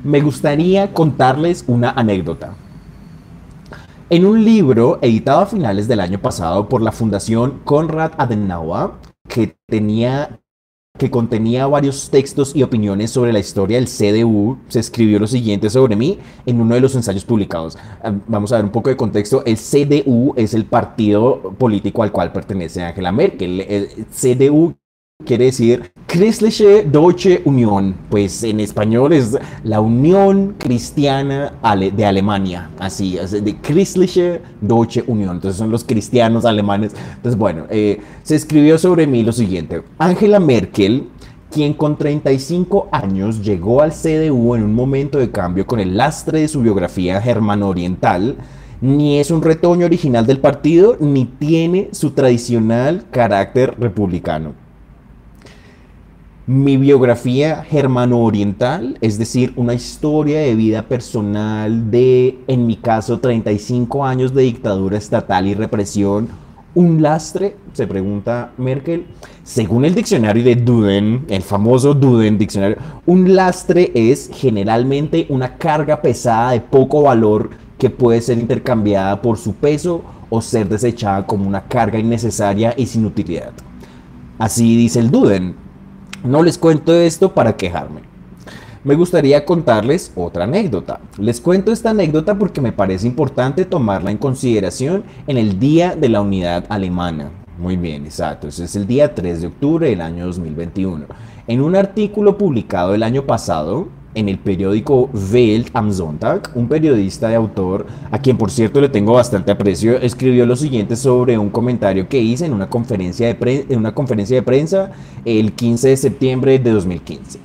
me 0.06 0.22
gustaría 0.22 0.94
contarles 0.94 1.66
una 1.68 1.92
anécdota. 1.92 2.54
En 4.10 4.26
un 4.26 4.46
libro 4.46 5.00
editado 5.02 5.42
a 5.42 5.46
finales 5.48 5.90
del 5.90 6.00
año 6.00 6.20
pasado 6.20 6.70
por 6.70 6.82
la 6.82 6.94
Fundación 6.94 7.60
Konrad 7.66 8.14
Adenauer, 8.18 8.92
que 9.28 9.58
tenía 9.68 10.40
que 11.02 11.10
contenía 11.10 11.66
varios 11.66 12.12
textos 12.12 12.56
y 12.56 12.62
opiniones 12.62 13.10
sobre 13.10 13.34
la 13.34 13.40
historia 13.40 13.78
del 13.78 13.88
CDU, 13.88 14.60
se 14.68 14.80
escribió 14.80 15.18
lo 15.18 15.26
siguiente 15.26 15.68
sobre 15.72 15.96
mí 15.96 16.20
en 16.46 16.62
uno 16.62 16.76
de 16.76 16.82
los 16.82 16.94
ensayos 16.94 17.26
publicados. 17.26 17.76
Vamos 18.28 18.52
a 18.52 18.58
ver 18.58 18.66
un 18.66 18.72
poco 18.72 18.92
de 18.92 18.98
contexto. 18.98 19.44
El 19.44 19.58
CDU 19.58 20.36
es 20.38 20.54
el 20.54 20.66
partido 20.66 21.56
político 21.58 22.04
al 22.04 22.12
cual 22.12 22.32
pertenece 22.32 22.84
Angela 22.84 23.12
Merkel. 23.12 23.62
El 23.62 24.06
CDU 24.12 24.76
quiere 25.26 25.46
decir 25.46 25.92
Christliche 26.08 26.84
Deutsche 26.84 27.42
Union, 27.46 27.96
pues 28.10 28.44
en 28.44 28.60
español 28.60 29.14
es 29.14 29.38
la 29.64 29.80
Unión 29.80 30.56
Cristiana 30.58 31.54
de 31.96 32.06
Alemania, 32.06 32.70
así, 32.80 33.18
de 33.18 33.56
Christliche 33.62 34.42
Deutsche 34.60 35.06
Union, 35.08 35.36
entonces 35.36 35.58
son 35.58 35.72
los 35.72 35.86
cristianos 35.86 36.44
alemanes. 36.44 36.94
Entonces, 37.16 37.40
bueno, 37.40 37.66
eh, 37.70 38.02
se 38.24 38.36
escribió 38.36 38.78
sobre 38.78 39.08
mí 39.08 39.24
lo 39.24 39.32
siguiente, 39.32 39.84
Angela 40.00 40.42
Merkel, 40.42 41.08
quien 41.50 41.74
con 41.74 41.98
35 41.98 42.90
años 42.92 43.42
llegó 43.42 43.82
al 43.82 43.92
CDU 43.92 44.56
en 44.56 44.64
un 44.64 44.74
momento 44.74 45.18
de 45.18 45.32
cambio 45.32 45.66
con 45.66 45.80
el 45.80 45.96
lastre 45.96 46.42
de 46.42 46.48
su 46.50 46.62
biografía 46.62 47.22
germano-oriental, 47.22 48.36
ni 48.82 49.20
es 49.20 49.32
un 49.32 49.42
retoño 49.42 49.86
original 49.86 50.26
del 50.26 50.40
partido, 50.40 50.98
ni 51.00 51.24
tiene 51.24 51.88
su 51.94 52.12
tradicional 52.12 53.06
carácter 53.12 53.76
republicano 53.80 54.61
mi 56.48 56.78
biografía 56.78 57.64
germano-oriental, 57.64 58.98
es 59.02 59.18
decir, 59.18 59.54
una 59.56 59.74
historia 59.74 60.40
de 60.40 60.56
vida 60.56 60.84
personal 60.84 61.92
de, 61.92 62.40
en 62.48 62.66
mi 62.66 62.78
caso, 62.78 63.20
35 63.20 64.06
años 64.06 64.34
de 64.34 64.44
dictadura 64.44 64.98
estatal 64.98 65.48
y 65.48 65.54
represión, 65.54 66.30
un 66.74 67.02
lastre, 67.02 67.58
se 67.74 67.86
pregunta 67.86 68.54
Merkel. 68.58 69.06
Según 69.44 69.84
el 69.86 69.94
diccionario 69.94 70.44
de 70.44 70.56
Duden, 70.56 71.26
el 71.28 71.42
famoso 71.42 71.94
Duden 71.94 72.38
diccionario, 72.38 72.78
un 73.06 73.36
lastre 73.36 73.92
es 73.94 74.30
generalmente 74.34 75.26
una 75.30 75.58
carga 75.58 76.02
pesada 76.02 76.52
de 76.52 76.62
poco 76.62 77.04
valor 77.04 77.50
que 77.78 77.90
puede 77.90 78.22
ser 78.22 78.40
intercambiada 78.40 79.22
por 79.22 79.38
su 79.38 79.54
peso 79.56 80.02
o 80.30 80.42
ser 80.42 80.70
desechada 80.70 81.26
como 81.26 81.48
una 81.48 81.64
carga 81.64 82.00
innecesaria 82.00 82.74
y 82.78 82.86
sin 82.86 83.06
utilidad. 83.06 83.52
Así 84.40 84.78
dice 84.78 85.00
el 85.00 85.12
Duden. 85.12 85.56
No 86.24 86.44
les 86.44 86.60
cuento 86.60 86.94
esto 86.94 87.34
para 87.34 87.58
quejarme. 87.58 88.02
Me 88.84 88.94
gustaría 88.94 89.44
contarles 89.44 90.12
otra 90.16 90.44
anécdota. 90.44 91.00
Les 91.18 91.42
cuento 91.42 91.72
esta 91.72 91.90
anécdota 91.90 92.38
porque 92.38 92.62
me 92.62 92.72
parece 92.72 93.08
importante 93.08 93.66
tomarla 93.66 94.12
en 94.12 94.20
consideración 94.20 95.04
en 95.26 95.38
el 95.38 95.58
Día 95.58 95.96
de 95.96 96.10
la 96.10 96.22
Unidad 96.22 96.66
Alemana. 96.70 97.32
Muy 97.58 97.76
bien, 97.76 98.06
exacto. 98.06 98.48
Ese 98.48 98.66
es 98.66 98.76
el 98.76 98.86
día 98.86 99.16
3 99.16 99.42
de 99.42 99.48
octubre 99.48 99.90
del 99.90 100.02
año 100.02 100.28
2021. 100.28 101.06
En 101.48 101.62
un 101.62 101.76
artículo 101.76 102.38
publicado 102.38 102.94
el 102.94 103.02
año 103.02 103.26
pasado, 103.26 103.88
en 104.16 104.30
el 104.30 104.38
periódico 104.38 105.10
Welt 105.32 105.70
am 105.74 105.92
Sonntag, 105.92 106.52
un 106.56 106.68
periodista 106.68 107.30
de 107.30 107.36
autor, 107.36 107.86
a 108.12 108.20
quien 108.20 108.38
por 108.38 108.52
cierto 108.52 108.82
le 108.82 108.90
tengo 108.90 109.14
bastante 109.14 109.52
aprecio, 109.52 109.98
escribió 109.98 110.46
lo 110.46 110.56
siguiente 110.56 110.96
sobre 110.96 111.38
un 111.38 111.50
comentario 111.50 112.08
que 112.08 112.20
hice 112.20 112.46
en 112.46 112.54
una 112.54 112.70
conferencia 112.70 113.34
de, 113.34 113.66
en 113.70 113.80
una 113.80 113.94
conferencia 113.94 114.36
de 114.36 114.44
prensa 114.44 114.92
el 115.26 115.54
15 115.54 115.90
de 115.90 115.98
septiembre 115.98 116.60
de 116.60 116.72
2015. 116.72 117.40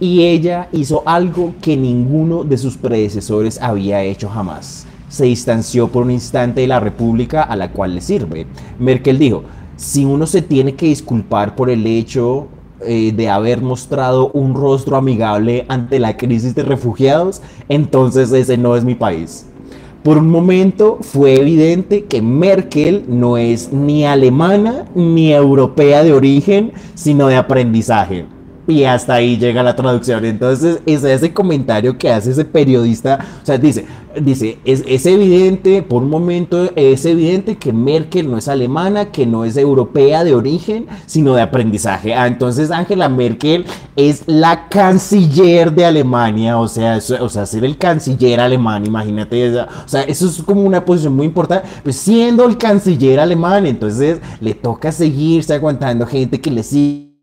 Y 0.00 0.22
ella 0.24 0.68
hizo 0.72 1.02
algo 1.06 1.54
que 1.62 1.76
ninguno 1.76 2.44
de 2.44 2.58
sus 2.58 2.76
predecesores 2.76 3.60
había 3.62 4.02
hecho 4.02 4.28
jamás. 4.28 4.86
se 5.08 5.26
distanció 5.26 5.86
por 5.88 6.02
un 6.02 6.10
instante 6.10 6.62
de 6.62 6.66
la 6.66 6.80
república 6.80 7.42
a 7.44 7.54
la 7.54 7.70
cual 7.70 7.94
le 7.94 8.00
sirve. 8.00 8.46
Merkel 8.80 9.16
dijo, 9.16 9.44
si 9.76 10.04
uno 10.04 10.26
se 10.26 10.42
tiene 10.42 10.74
que 10.74 10.86
disculpar 10.86 11.54
por 11.54 11.70
el 11.70 11.86
hecho 11.86 12.48
eh, 12.86 13.12
de 13.12 13.28
haber 13.28 13.62
mostrado 13.62 14.30
un 14.32 14.54
rostro 14.54 14.96
amigable 14.96 15.64
ante 15.68 15.98
la 15.98 16.16
crisis 16.16 16.54
de 16.54 16.62
refugiados, 16.62 17.42
entonces 17.68 18.32
ese 18.32 18.56
no 18.56 18.76
es 18.76 18.84
mi 18.84 18.94
país. 18.94 19.46
Por 20.02 20.18
un 20.18 20.28
momento 20.28 20.98
fue 21.00 21.34
evidente 21.40 22.04
que 22.04 22.20
Merkel 22.20 23.04
no 23.08 23.38
es 23.38 23.72
ni 23.72 24.04
alemana 24.04 24.84
ni 24.94 25.32
europea 25.32 26.04
de 26.04 26.12
origen, 26.12 26.72
sino 26.94 27.28
de 27.28 27.36
aprendizaje. 27.36 28.26
Y 28.66 28.84
hasta 28.84 29.14
ahí 29.14 29.36
llega 29.36 29.62
la 29.62 29.76
traducción. 29.76 30.24
Entonces, 30.24 30.80
es 30.86 31.04
ese 31.04 31.32
comentario 31.32 31.98
que 31.98 32.10
hace 32.10 32.30
ese 32.30 32.44
periodista. 32.44 33.18
O 33.42 33.46
sea, 33.46 33.58
dice, 33.58 33.84
dice 34.20 34.58
es, 34.64 34.82
es, 34.86 35.04
evidente, 35.04 35.82
por 35.82 36.02
un 36.02 36.08
momento, 36.08 36.70
es 36.74 37.04
evidente 37.04 37.56
que 37.56 37.72
Merkel 37.72 38.30
no 38.30 38.38
es 38.38 38.48
alemana, 38.48 39.12
que 39.12 39.26
no 39.26 39.44
es 39.44 39.58
europea 39.58 40.24
de 40.24 40.34
origen, 40.34 40.86
sino 41.04 41.34
de 41.34 41.42
aprendizaje. 41.42 42.14
Ah, 42.14 42.26
entonces, 42.26 42.70
Angela 42.70 43.08
Merkel 43.10 43.66
es 43.96 44.22
la 44.26 44.68
canciller 44.68 45.70
de 45.72 45.84
Alemania. 45.84 46.58
O 46.58 46.68
sea, 46.68 46.98
o 47.20 47.28
sea, 47.28 47.44
ser 47.44 47.64
el 47.66 47.76
canciller 47.76 48.40
alemán, 48.40 48.86
imagínate. 48.86 49.60
O 49.60 49.88
sea, 49.88 50.02
eso 50.02 50.26
es 50.26 50.42
como 50.42 50.62
una 50.62 50.84
posición 50.84 51.14
muy 51.14 51.26
importante. 51.26 51.68
Pues 51.82 51.96
siendo 51.96 52.46
el 52.46 52.56
canciller 52.56 53.20
alemán, 53.20 53.66
entonces 53.66 54.20
le 54.40 54.54
toca 54.54 54.90
seguirse 54.90 55.52
aguantando 55.52 56.06
gente 56.06 56.40
que 56.40 56.50
le 56.50 56.62
sigue 56.62 57.13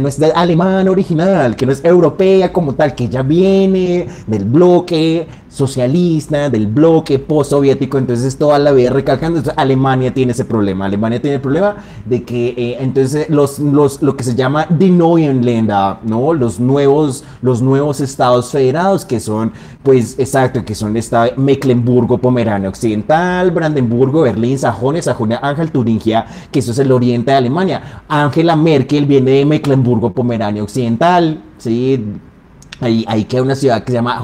no 0.00 0.08
es 0.08 0.20
alemana 0.22 0.90
original, 0.90 1.56
que 1.56 1.66
no 1.66 1.72
es 1.72 1.84
europea 1.84 2.52
como 2.52 2.74
tal, 2.74 2.94
que 2.94 3.08
ya 3.08 3.22
viene 3.22 4.06
del 4.26 4.44
bloque 4.44 5.26
socialista, 5.58 6.48
del 6.48 6.68
bloque 6.68 7.18
postsoviético, 7.18 7.98
entonces 7.98 8.38
toda 8.38 8.58
la 8.60 8.70
vida 8.70 8.90
recalcando, 8.90 9.42
Alemania 9.56 10.14
tiene 10.14 10.32
ese 10.32 10.44
problema, 10.44 10.86
Alemania 10.86 11.20
tiene 11.20 11.36
el 11.36 11.42
problema 11.42 11.76
de 12.06 12.22
que 12.22 12.54
eh, 12.56 12.76
entonces 12.78 13.28
los, 13.28 13.58
los, 13.58 14.00
lo 14.00 14.16
que 14.16 14.22
se 14.22 14.36
llama 14.36 14.66
Die 14.70 14.90
¿no? 14.90 16.32
Los 16.32 16.60
nuevos, 16.60 17.24
los 17.42 17.60
nuevos 17.60 18.00
estados 18.00 18.52
federados 18.52 19.04
que 19.04 19.18
son, 19.18 19.52
pues 19.82 20.16
exacto, 20.18 20.64
que 20.64 20.76
son 20.76 20.96
esta 20.96 21.32
Mecklenburgo, 21.36 22.18
Pomerania 22.18 22.68
Occidental, 22.68 23.50
Brandenburgo, 23.50 24.22
Berlín, 24.22 24.58
Sajonia, 24.58 25.02
Sajonia, 25.02 25.40
Ángel, 25.42 25.72
Turingia, 25.72 26.24
que 26.52 26.60
eso 26.60 26.70
es 26.70 26.78
el 26.78 26.92
oriente 26.92 27.32
de 27.32 27.36
Alemania. 27.36 28.02
Angela 28.08 28.54
Merkel 28.54 29.06
viene 29.06 29.32
de 29.32 29.44
Mecklenburgo, 29.44 30.12
Pomerania 30.12 30.62
Occidental, 30.62 31.42
¿sí? 31.58 32.04
Ahí, 32.80 33.04
ahí 33.08 33.24
queda 33.24 33.42
una 33.42 33.56
ciudad 33.56 33.82
que 33.82 33.90
se 33.90 33.98
llama 33.98 34.20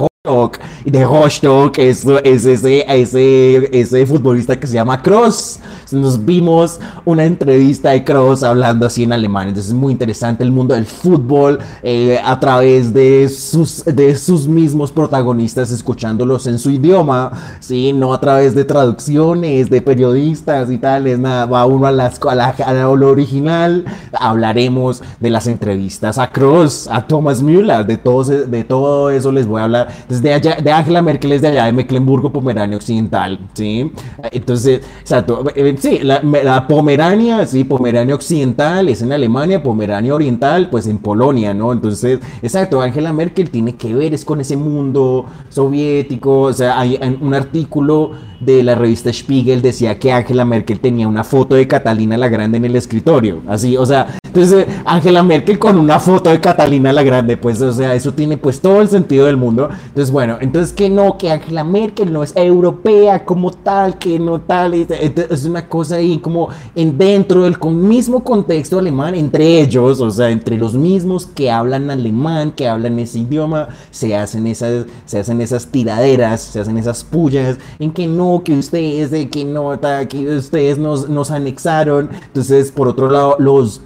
y 0.87 0.91
de 0.91 1.05
Rostock 1.05 1.77
es, 1.77 2.07
es 2.25 2.47
ese, 2.47 2.87
ese, 2.89 3.79
ese 3.79 4.07
futbolista 4.07 4.59
que 4.59 4.67
se 4.67 4.73
llama 4.73 5.03
Cross. 5.03 5.61
Nos 5.93 6.25
vimos 6.25 6.81
una 7.05 7.25
entrevista 7.25 7.91
de 7.91 8.05
Cross 8.05 8.43
hablando 8.43 8.87
así 8.87 9.03
en 9.03 9.13
alemán. 9.13 9.49
Entonces 9.49 9.73
es 9.73 9.77
muy 9.77 9.93
interesante 9.93 10.43
el 10.43 10.51
mundo 10.51 10.75
del 10.75 10.87
fútbol 10.87 11.59
eh, 11.83 12.19
a 12.25 12.39
través 12.41 12.93
de 12.93 13.29
sus, 13.29 13.85
de 13.85 14.17
sus 14.17 14.47
mismos 14.49 14.93
protagonistas, 14.93 15.71
escuchándolos 15.71 16.47
en 16.47 16.59
su 16.59 16.71
idioma, 16.71 17.33
¿sí? 17.61 17.93
no 17.93 18.15
a 18.15 18.21
través 18.21 18.55
de 18.55 18.65
traducciones 18.65 19.71
de 19.71 19.83
periodistas 19.83 20.71
y 20.71 20.79
tal. 20.79 21.07
Es 21.07 21.19
nada, 21.19 21.47
va 21.47 21.67
uno 21.67 21.87
a, 21.87 21.93
las, 21.93 22.21
a, 22.23 22.35
la, 22.35 22.49
a 22.49 22.73
lo 22.73 23.09
original. 23.09 23.85
Hablaremos 24.13 25.03
de 25.21 25.31
las 25.31 25.47
entrevistas 25.47 26.19
a 26.19 26.31
Cross, 26.31 26.89
a 26.91 27.07
Thomas 27.07 27.43
Müller, 27.43 27.85
de 27.87 27.97
todo, 27.97 28.25
de 28.25 28.65
todo 28.65 29.11
eso 29.11 29.33
les 29.33 29.47
voy 29.47 29.61
a 29.61 29.65
hablar 29.65 29.89
de 30.09 30.33
allá, 30.33 30.57
de 30.57 30.73
Angela 30.73 31.03
Merkel 31.03 31.33
es 31.33 31.43
de 31.43 31.49
allá 31.49 31.67
de 31.67 31.73
Mecklenburgo, 31.73 32.33
Pomerania 32.33 32.77
Occidental, 32.77 33.39
¿sí? 33.55 33.93
Entonces, 34.31 34.81
exacto, 35.01 35.45
sí, 35.79 36.01
la, 36.03 36.67
Pomerania, 36.69 37.47
sí, 37.47 37.65
Pomerania 37.65 38.15
Occidental 38.15 38.89
es 38.89 39.03
en 39.03 39.13
Alemania, 39.13 39.63
Pomerania 39.63 40.15
Oriental, 40.15 40.69
pues 40.71 40.87
en 40.87 40.99
Polonia, 40.99 41.55
¿no? 41.55 41.73
Entonces, 41.73 42.21
exacto, 42.43 42.81
Angela 42.81 43.13
Merkel 43.13 43.51
tiene 43.51 43.75
que 43.77 43.95
ver 43.95 44.15
es 44.15 44.25
con 44.25 44.41
ese 44.41 44.57
mundo 44.57 45.27
soviético, 45.49 46.43
o 46.43 46.53
sea, 46.53 46.79
hay 46.79 46.99
un 47.21 47.35
artículo 47.35 48.13
de 48.41 48.63
la 48.63 48.75
revista 48.75 49.13
Spiegel 49.13 49.63
decía 49.63 49.99
que 49.99 50.13
Angela 50.13 50.45
Merkel 50.45 50.81
tenía 50.81 51.09
una 51.09 51.25
foto 51.25 51.55
de 51.55 51.67
Catalina 51.67 52.17
la 52.17 52.29
Grande 52.29 52.59
en 52.59 52.65
el 52.65 52.77
escritorio, 52.77 53.43
así, 53.47 53.77
o 53.77 53.87
sea, 53.87 54.19
entonces 54.35 54.67
Angela 54.85 55.23
Merkel 55.23 55.61
con 55.61 55.79
una 55.79 56.01
foto 56.01 56.29
de 56.29 56.41
Catalina 56.41 56.93
la 56.93 57.05
Grande, 57.05 57.37
pues, 57.37 57.63
o 57.63 57.73
sea, 57.73 57.95
eso 57.95 58.13
tiene 58.13 58.37
pues 58.37 58.61
todo 58.61 58.81
el 58.81 58.89
sentido 58.89 59.27
del 59.27 59.37
mundo. 59.37 59.69
Entonces, 59.87 60.11
bueno, 60.11 60.39
entonces 60.41 60.73
que 60.73 60.91
no, 60.91 61.17
que 61.17 61.31
Angela 61.31 61.63
Merkel 61.63 62.13
no 62.13 62.25
es 62.25 62.33
europea 62.35 63.25
como 63.25 63.53
tal, 63.53 63.97
que 63.97 64.19
no 64.19 64.41
tal, 64.41 64.75
es 64.75 65.45
una 65.45 65.69
cosa 65.69 65.97
ahí 65.97 66.19
como 66.19 66.49
en 66.75 66.99
dentro 66.99 67.45
del 67.45 67.57
mismo 67.75 68.25
contexto 68.25 68.81
alemán, 68.81 69.15
entre 69.15 69.61
ellos, 69.61 70.01
o 70.01 70.11
sea, 70.11 70.31
entre 70.31 70.59
los 70.59 70.75
mismos 70.75 71.27
que 71.27 71.49
hablan 71.49 71.89
alemán, 71.89 72.51
que 72.51 72.67
hablan 72.67 72.99
ese 72.99 73.21
idioma, 73.21 73.69
se 73.93 74.17
hacen 74.17 74.49
esas, 74.49 74.87
se 75.07 75.21
hacen 75.21 75.41
esas 75.43 75.69
tiraderas, 75.69 76.41
se 76.41 76.59
hacen 76.59 76.77
esas 76.77 77.05
pullas 77.05 77.57
en 77.79 77.93
que 77.93 78.09
no, 78.09 78.43
que 78.45 78.59
ustedes, 78.59 79.13
de 79.13 79.29
que 79.29 79.45
no, 79.45 79.79
que 80.09 80.37
ustedes 80.37 80.77
nos, 80.77 81.09
nos 81.09 81.31
anexaron. 81.31 82.11
Entonces, 82.27 82.73
por 82.73 82.89
otro 82.89 83.09
lado, 83.09 83.37
los 83.39 83.81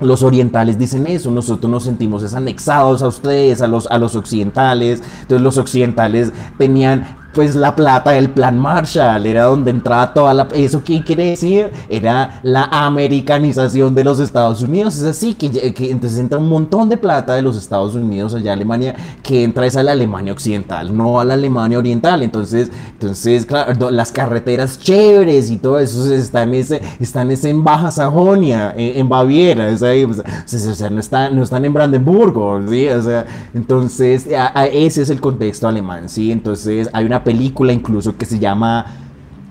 los 0.00 0.22
orientales 0.22 0.78
dicen 0.78 1.06
eso, 1.06 1.30
nosotros 1.30 1.70
nos 1.70 1.84
sentimos 1.84 2.34
anexados 2.34 3.02
a 3.02 3.08
ustedes, 3.08 3.62
a 3.62 3.66
los, 3.66 3.86
a 3.86 3.98
los 3.98 4.14
occidentales. 4.14 5.02
Entonces 5.22 5.42
los 5.42 5.58
occidentales 5.58 6.32
tenían 6.58 7.16
pues 7.36 7.54
la 7.54 7.76
plata 7.76 8.12
del 8.12 8.30
plan 8.30 8.58
Marshall, 8.58 9.26
era 9.26 9.44
donde 9.44 9.70
entraba 9.70 10.14
toda 10.14 10.32
la... 10.32 10.48
¿Eso 10.54 10.82
qué 10.82 11.04
quiere 11.04 11.26
decir? 11.26 11.70
Era 11.86 12.40
la 12.42 12.64
americanización 12.64 13.94
de 13.94 14.04
los 14.04 14.20
Estados 14.20 14.62
Unidos, 14.62 14.96
es 14.96 15.02
así, 15.02 15.34
que, 15.34 15.46
entonces 15.90 16.18
entra 16.18 16.38
un 16.38 16.48
montón 16.48 16.88
de 16.88 16.96
plata 16.96 17.34
de 17.34 17.42
los 17.42 17.58
Estados 17.58 17.94
Unidos 17.94 18.34
allá 18.34 18.52
a 18.52 18.54
Alemania, 18.54 18.96
que 19.22 19.44
entra 19.44 19.66
es 19.66 19.76
a 19.76 19.82
la 19.82 19.92
Alemania 19.92 20.32
occidental, 20.32 20.96
no 20.96 21.20
a 21.20 21.26
la 21.26 21.34
Alemania 21.34 21.78
oriental, 21.78 22.22
entonces, 22.22 22.70
entonces 22.92 23.44
claro, 23.44 23.90
las 23.90 24.12
carreteras 24.12 24.78
chéveres 24.78 25.50
y 25.50 25.58
todo 25.58 25.78
eso 25.78 26.10
están, 26.14 26.54
ese, 26.54 26.80
están 26.98 27.30
en 27.30 27.62
Baja 27.62 27.90
Sajonia, 27.90 28.72
en, 28.78 29.10
Baviera, 29.10 29.68
es 29.68 29.82
ahí, 29.82 30.06
no, 30.06 31.00
están, 31.00 31.36
no 31.36 31.42
están 31.42 31.66
en 31.66 31.74
Brandenburgo, 31.74 32.62
¿sí? 32.66 32.88
O 32.88 33.02
sea, 33.02 33.26
entonces 33.52 34.26
ese 34.72 35.02
es 35.02 35.10
el 35.10 35.20
contexto 35.20 35.68
alemán, 35.68 36.08
¿sí? 36.08 36.32
Entonces 36.32 36.88
hay 36.94 37.04
una 37.04 37.25
película 37.26 37.72
incluso 37.72 38.16
que 38.16 38.24
se 38.24 38.38
llama 38.38 38.86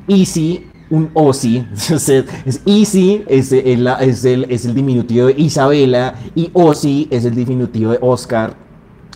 Easy, 0.07 0.65
un 0.89 1.09
Ozzy. 1.13 1.67
es 2.45 2.61
Easy, 2.65 3.23
es 3.27 3.51
el, 3.51 3.85
es, 3.99 4.23
el, 4.23 4.45
es 4.49 4.65
el 4.65 4.73
diminutivo 4.73 5.27
de 5.27 5.33
Isabela, 5.33 6.15
y 6.33 6.49
Ozzy 6.53 7.07
es 7.11 7.25
el 7.25 7.35
diminutivo 7.35 7.91
de 7.91 7.99
Oscar. 8.01 8.55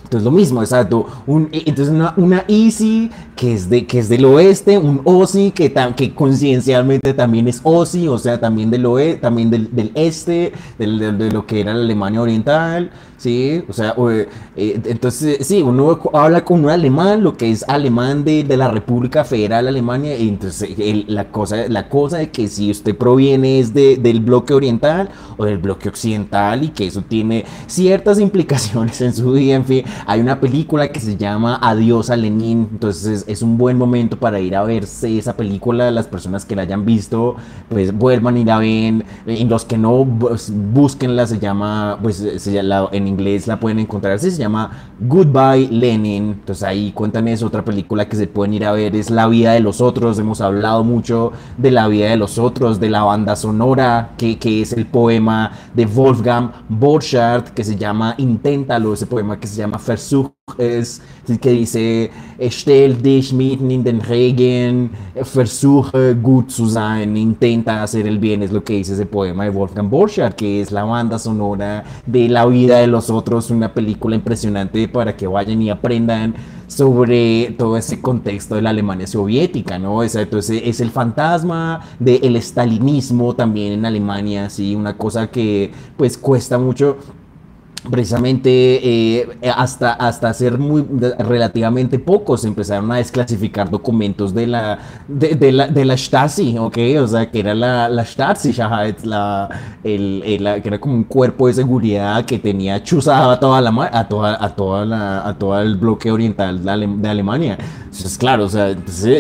Entonces 0.04 0.26
lo 0.26 0.32
mismo, 0.32 0.62
exacto. 0.62 1.06
Un, 1.26 1.50
entonces 1.52 1.90
una, 1.90 2.14
una 2.18 2.44
Easy 2.48 3.10
que 3.40 3.54
es, 3.54 3.70
de, 3.70 3.88
que 3.88 4.00
es 4.00 4.10
del 4.10 4.26
oeste, 4.26 4.78
un 4.78 5.00
Ozzy 5.06 5.52
que, 5.52 5.74
que 5.96 6.14
conciencialmente 6.14 7.14
también 7.14 7.48
es 7.48 7.62
Ozzy, 7.64 8.10
o 8.10 8.18
sea, 8.18 8.38
también 8.38 8.70
del 8.70 8.86
oeste, 8.86 9.22
también 9.22 9.50
del, 9.50 9.74
del 9.74 9.94
este, 9.96 10.52
del, 10.78 11.18
de 11.18 11.32
lo 11.32 11.46
que 11.46 11.62
era 11.62 11.74
la 11.74 11.80
Alemania 11.80 12.22
Oriental. 12.22 12.92
¿sí? 13.20 13.64
O 13.68 13.74
sea, 13.74 13.94
eh, 14.56 14.82
entonces, 14.86 15.46
sí, 15.46 15.62
uno 15.62 16.00
habla 16.14 16.44
con 16.44 16.64
un 16.64 16.70
alemán, 16.70 17.24
lo 17.24 17.38
que 17.38 17.52
es 17.52 17.64
alemán 17.68 18.24
de, 18.24 18.44
de 18.44 18.58
la 18.58 18.70
República 18.70 19.24
Federal 19.24 19.68
Alemania, 19.68 20.18
y 20.18 20.30
entonces 20.30 20.70
la, 21.08 21.26
cosa, 21.26 21.68
la 21.68 21.88
cosa 21.90 22.18
de 22.18 22.32
que 22.32 22.48
si 22.48 22.72
usted 22.72 22.96
proviene 22.96 23.60
es 23.60 23.74
de, 23.74 23.98
del 23.98 24.22
bloque 24.22 24.54
oriental 24.54 25.10
o 25.38 25.46
del 25.46 25.58
bloque 25.58 25.90
occidental 25.90 26.64
y 26.64 26.70
que 26.70 26.88
eso 26.88 27.02
tiene 27.02 27.46
ciertas 27.68 28.20
implicaciones 28.20 29.00
en 29.02 29.14
su 29.14 29.34
vida, 29.34 29.56
en 29.56 29.66
fin, 29.66 29.84
hay 30.06 30.22
una 30.22 30.40
película 30.40 30.88
que 30.92 31.00
se 31.00 31.18
llama 31.18 31.60
Adiós 31.62 32.10
a 32.10 32.16
Lenin, 32.16 32.70
entonces 32.72 33.26
es 33.30 33.44
un 33.44 33.58
buen 33.58 33.78
momento 33.78 34.18
para 34.18 34.40
ir 34.40 34.56
a 34.56 34.64
verse 34.64 35.18
esa 35.18 35.38
película, 35.38 35.92
las 35.92 36.08
personas 36.08 36.46
que 36.46 36.56
la 36.56 36.64
hayan 36.64 36.84
visto, 36.84 37.36
pues 37.70 37.94
vuelvan 37.94 38.38
y 38.38 38.44
la 38.44 38.58
ven, 38.58 39.06
en 39.28 39.50
los 39.50 39.66
que 39.66 39.78
no, 39.78 40.06
pues, 40.20 40.52
búsquenla, 40.52 41.28
se 41.28 41.38
llama, 41.40 42.00
pues 42.02 42.18
se 42.18 42.52
llama, 42.52 42.90
en 42.92 43.08
inglés 43.08 43.46
la 43.46 43.60
pueden 43.60 43.80
encontrar 43.80 44.14
así, 44.14 44.32
se 44.32 44.40
llama 44.40 44.72
Goodbye 45.00 45.70
Lenin. 45.70 46.32
Entonces 46.32 46.64
ahí 46.64 46.92
cuentan 46.92 47.28
eso, 47.28 47.46
otra 47.46 47.64
película 47.64 48.10
que 48.10 48.16
se 48.16 48.28
pueden 48.28 48.56
ir 48.56 48.66
a 48.66 48.72
ver 48.72 48.96
es 48.96 49.10
La 49.10 49.28
vida 49.28 49.54
de 49.54 49.60
los 49.60 49.80
otros. 49.80 50.18
Hemos 50.18 50.42
hablado 50.42 50.84
mucho 50.84 51.32
de 51.58 51.72
la 51.72 51.88
vida 51.88 52.10
de 52.10 52.18
los 52.18 52.40
otros, 52.40 52.80
de 52.80 52.90
la 52.90 53.04
banda 53.04 53.36
sonora, 53.36 54.12
que, 54.18 54.40
que 54.40 54.62
es 54.62 54.74
el 54.74 54.88
poema 54.88 55.52
de 55.74 55.86
Wolfgang 55.86 56.52
Borchardt, 56.68 57.50
que 57.50 57.64
se 57.64 57.76
llama 57.76 58.16
Inténtalo, 58.18 58.94
ese 58.94 59.06
poema 59.06 59.40
que 59.40 59.48
se 59.48 59.58
llama 59.58 59.80
Versuch 59.86 60.39
ist, 60.58 61.02
que 61.38 61.52
dice, 61.52 62.10
stell 62.50 62.96
dich 62.96 63.34
mitten 63.34 63.70
in 63.70 63.84
den 63.84 64.02
Regen, 64.02 64.90
versuche 65.22 66.16
gut 66.16 66.52
zu 66.52 66.66
sein, 66.66 67.16
intenta 67.16 67.84
hacer 67.84 68.08
el 68.08 68.18
bien, 68.18 68.42
es 68.42 68.52
lo 68.52 68.64
que 68.64 68.74
dice 68.74 68.94
ese 68.94 69.06
poema 69.06 69.44
de 69.44 69.52
Wolfgang 69.52 69.90
Borchardt, 69.90 70.36
que 70.36 70.62
es 70.62 70.72
la 70.72 70.84
banda 70.84 71.20
sonora 71.20 71.84
de 72.06 72.30
la 72.30 72.46
vida 72.46 72.80
de 72.80 72.88
los 72.88 73.10
otros, 73.10 73.52
una 73.52 73.74
película 73.74 74.16
impresionante 74.16 74.88
para 74.88 75.16
que 75.16 75.28
vayan 75.28 75.62
y 75.62 75.70
aprendan 75.70 76.34
sobre 76.68 77.56
todo 77.58 77.78
ese 77.78 78.00
contexto 78.00 78.56
de 78.56 78.62
la 78.62 78.70
Alemania 78.70 79.08
soviética, 79.08 79.80
¿no? 79.80 80.04
entonces 80.04 80.62
es 80.64 80.80
el 80.80 80.92
fantasma 80.92 81.82
del 82.00 82.36
estalinismo 82.36 83.36
también 83.36 83.74
en 83.74 83.86
Alemania, 83.86 84.50
sí, 84.50 84.76
una 84.76 84.96
cosa 84.96 85.32
que 85.32 85.72
pues 85.98 86.18
cuesta 86.18 86.60
mucho 86.60 86.98
precisamente 87.90 88.50
eh, 89.20 89.30
hasta, 89.56 89.94
hasta 89.94 90.34
ser 90.34 90.58
muy 90.58 90.86
relativamente 91.18 92.00
pocos 92.00 92.44
empezaron 92.46 92.92
a 92.92 92.98
desclasificar 92.98 93.70
documentos 93.70 94.34
de 94.34 94.48
la 94.48 94.80
de, 95.08 95.52
la, 95.52 95.68
de 95.68 95.86
la 95.86 95.96
Stasi, 95.96 96.58
¿ok? 96.58 96.78
O 97.02 97.08
sea, 97.08 97.30
que 97.32 97.40
era 97.40 97.54
la, 97.54 97.90
la 97.90 98.06
Stasi, 98.06 98.54
la, 99.04 99.50
el, 99.84 100.24
el, 100.26 100.62
que 100.62 100.68
era 100.68 100.80
como 100.80 100.96
un 100.96 101.04
cuerpo 101.04 101.48
de 101.48 101.54
seguridad 101.54 102.26
que 102.26 102.40
tenía 102.40 102.84
chuzada 102.84 103.34
a 103.34 103.40
toda 103.40 103.62
la 103.62 103.70
a 103.92 104.08
toda, 104.08 104.44
a 104.44 104.56
toda 104.56 104.86
la, 104.86 105.28
a 105.28 105.38
todo 105.38 105.60
el 105.62 105.76
bloque 105.76 106.12
oriental 106.12 106.64
de, 106.64 107.10
Alemania. 107.10 107.58
Entonces, 107.84 108.18
claro, 108.18 108.46
o 108.46 108.50
sea, 108.50 108.76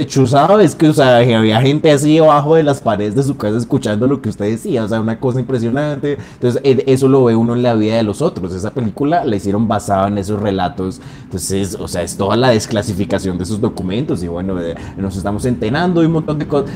chuzado 0.06 0.60
es 0.60 0.76
que, 0.76 0.90
o 0.90 0.94
sea, 0.94 1.18
había 1.18 1.62
gente 1.62 1.92
así 1.92 2.16
debajo 2.16 2.56
de 2.56 2.64
las 2.64 2.82
paredes 2.82 3.16
de 3.16 3.24
su 3.24 3.36
casa 3.36 3.58
escuchando 3.58 4.08
lo 4.08 4.22
que 4.22 4.30
usted 4.30 4.46
decía, 4.46 4.84
o 4.84 4.88
sea, 4.88 5.02
una 5.02 5.20
cosa 5.20 5.40
impresionante. 5.40 6.18
Entonces, 6.34 6.62
e, 6.64 6.84
eso 6.88 7.08
lo 7.08 7.24
ve 7.26 7.36
uno 7.36 7.56
en 7.56 7.64
la 7.64 7.74
vida 7.74 7.96
de 7.96 8.04
los 8.04 8.22
otros. 8.22 8.49
Pues 8.50 8.58
esa 8.62 8.72
película 8.72 9.24
la 9.26 9.36
hicieron 9.36 9.68
basada 9.68 10.08
en 10.08 10.18
esos 10.18 10.42
relatos. 10.42 11.00
Entonces, 11.24 11.78
o 11.80 11.88
sea, 11.88 12.02
es 12.02 12.18
toda 12.18 12.36
la 12.36 12.50
desclasificación 12.50 13.38
de 13.38 13.44
esos 13.44 13.62
documentos. 13.62 14.24
Y 14.24 14.28
bueno, 14.28 14.56
nos 14.98 15.16
estamos 15.16 15.46
enterando 15.46 16.02
de 16.02 16.08
un 16.08 16.14
montón 16.14 16.40
de 16.40 16.48
cosas. 16.48 16.72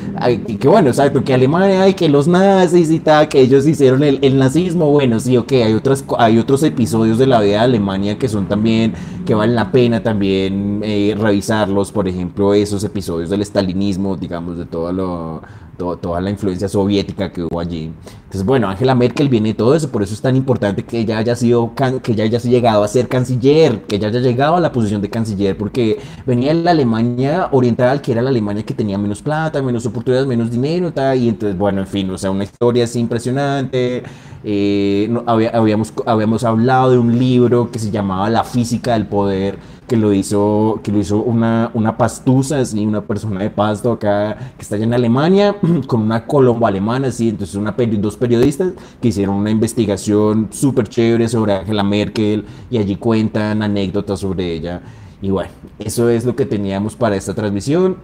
Que, 0.59 0.67
bueno, 0.67 0.89
exacto, 0.89 1.23
que 1.23 1.33
Alemania, 1.33 1.89
y 1.89 1.95
que 1.95 2.07
los 2.09 2.27
nazis 2.27 2.91
y 2.91 2.99
tal, 2.99 3.27
que 3.27 3.41
ellos 3.41 3.65
hicieron 3.65 4.03
el, 4.03 4.37
nazismo. 4.37 4.91
Bueno, 4.91 5.19
sí, 5.19 5.35
ok, 5.35 5.51
hay, 5.53 5.73
otras, 5.73 6.05
hay 6.19 6.37
otros 6.37 6.61
episodios 6.61 7.17
de 7.17 7.25
la 7.25 7.41
vida 7.41 7.53
de 7.53 7.59
Alemania 7.59 8.19
que 8.19 8.29
son 8.29 8.47
también, 8.47 8.93
que 9.25 9.33
valen 9.33 9.55
la 9.55 9.71
pena 9.71 10.03
también 10.03 10.81
eh, 10.83 11.15
revisarlos. 11.19 11.91
Por 11.91 12.07
ejemplo, 12.07 12.53
esos 12.53 12.83
episodios 12.83 13.31
del 13.31 13.41
estalinismo, 13.41 14.15
digamos, 14.15 14.59
de 14.59 14.65
todo 14.65 14.93
lo 14.93 15.41
toda 15.77 16.21
la 16.21 16.29
influencia 16.29 16.69
soviética 16.69 17.31
que 17.31 17.43
hubo 17.43 17.59
allí. 17.59 17.91
Entonces, 18.23 18.45
bueno, 18.45 18.67
Angela 18.67 18.95
Merkel 18.95 19.29
viene 19.29 19.49
de 19.49 19.53
todo 19.53 19.75
eso, 19.75 19.91
por 19.91 20.01
eso 20.01 20.13
es 20.13 20.21
tan 20.21 20.35
importante 20.35 20.83
que 20.83 20.99
ella 20.99 21.19
haya 21.19 21.35
sido, 21.35 21.71
que 22.01 22.13
ella 22.13 22.23
haya 22.23 22.39
llegado 22.39 22.83
a 22.83 22.87
ser 22.87 23.07
canciller, 23.07 23.83
que 23.83 23.97
ella 23.97 24.07
haya 24.07 24.19
llegado 24.21 24.55
a 24.55 24.59
la 24.59 24.71
posición 24.71 25.01
de 25.01 25.09
canciller, 25.09 25.55
porque 25.57 25.99
venía 26.25 26.53
de 26.53 26.63
la 26.63 26.71
Alemania 26.71 27.49
oriental, 27.51 28.01
que 28.01 28.11
era 28.11 28.21
la 28.21 28.29
Alemania 28.29 28.63
que 28.63 28.73
tenía 28.73 28.97
menos 28.97 29.21
plata, 29.21 29.61
menos 29.61 29.85
oportunidades, 29.85 30.27
menos 30.27 30.49
dinero, 30.49 30.91
y 31.15 31.29
entonces, 31.29 31.57
bueno, 31.57 31.81
en 31.81 31.87
fin, 31.87 32.09
o 32.09 32.17
sea, 32.17 32.31
una 32.31 32.45
historia 32.45 32.85
así 32.85 32.99
impresionante. 32.99 34.03
Eh, 34.45 35.13
habíamos, 35.25 35.93
habíamos 36.05 36.43
hablado 36.43 36.91
de 36.91 36.97
un 36.97 37.17
libro 37.17 37.71
que 37.71 37.79
se 37.79 37.91
llamaba 37.91 38.29
La 38.29 38.43
física 38.43 38.93
del 38.93 39.07
poder, 39.07 39.57
que 39.87 39.95
lo 39.95 40.13
hizo, 40.13 40.79
que 40.83 40.91
lo 40.91 40.99
hizo 40.99 41.17
una, 41.17 41.71
una 41.73 41.97
pastusa, 41.97 42.59
así, 42.59 42.85
una 42.85 43.01
persona 43.01 43.41
de 43.41 43.49
pasto 43.49 43.93
acá, 43.93 44.37
que 44.57 44.61
está 44.61 44.75
allá 44.75 44.85
en 44.85 44.93
Alemania, 44.93 45.55
con 45.87 46.01
una 46.01 46.25
colombo-alemana, 46.25 47.07
así, 47.07 47.29
entonces 47.29 47.59
dos 48.01 48.17
periodistas 48.17 48.73
que 49.01 49.09
hicieron 49.09 49.35
una 49.35 49.51
investigación 49.51 50.49
súper 50.51 50.87
chévere 50.89 51.27
sobre 51.29 51.53
Angela 51.53 51.83
Merkel 51.83 52.45
y 52.69 52.77
allí 52.77 52.95
cuentan 52.95 53.61
anécdotas 53.61 54.19
sobre 54.19 54.53
ella. 54.53 54.81
Y 55.21 55.29
bueno, 55.29 55.51
eso 55.79 56.09
es 56.09 56.25
lo 56.25 56.35
que 56.35 56.45
teníamos 56.45 56.95
para 56.95 57.15
esta 57.15 57.33
transmisión. 57.33 57.95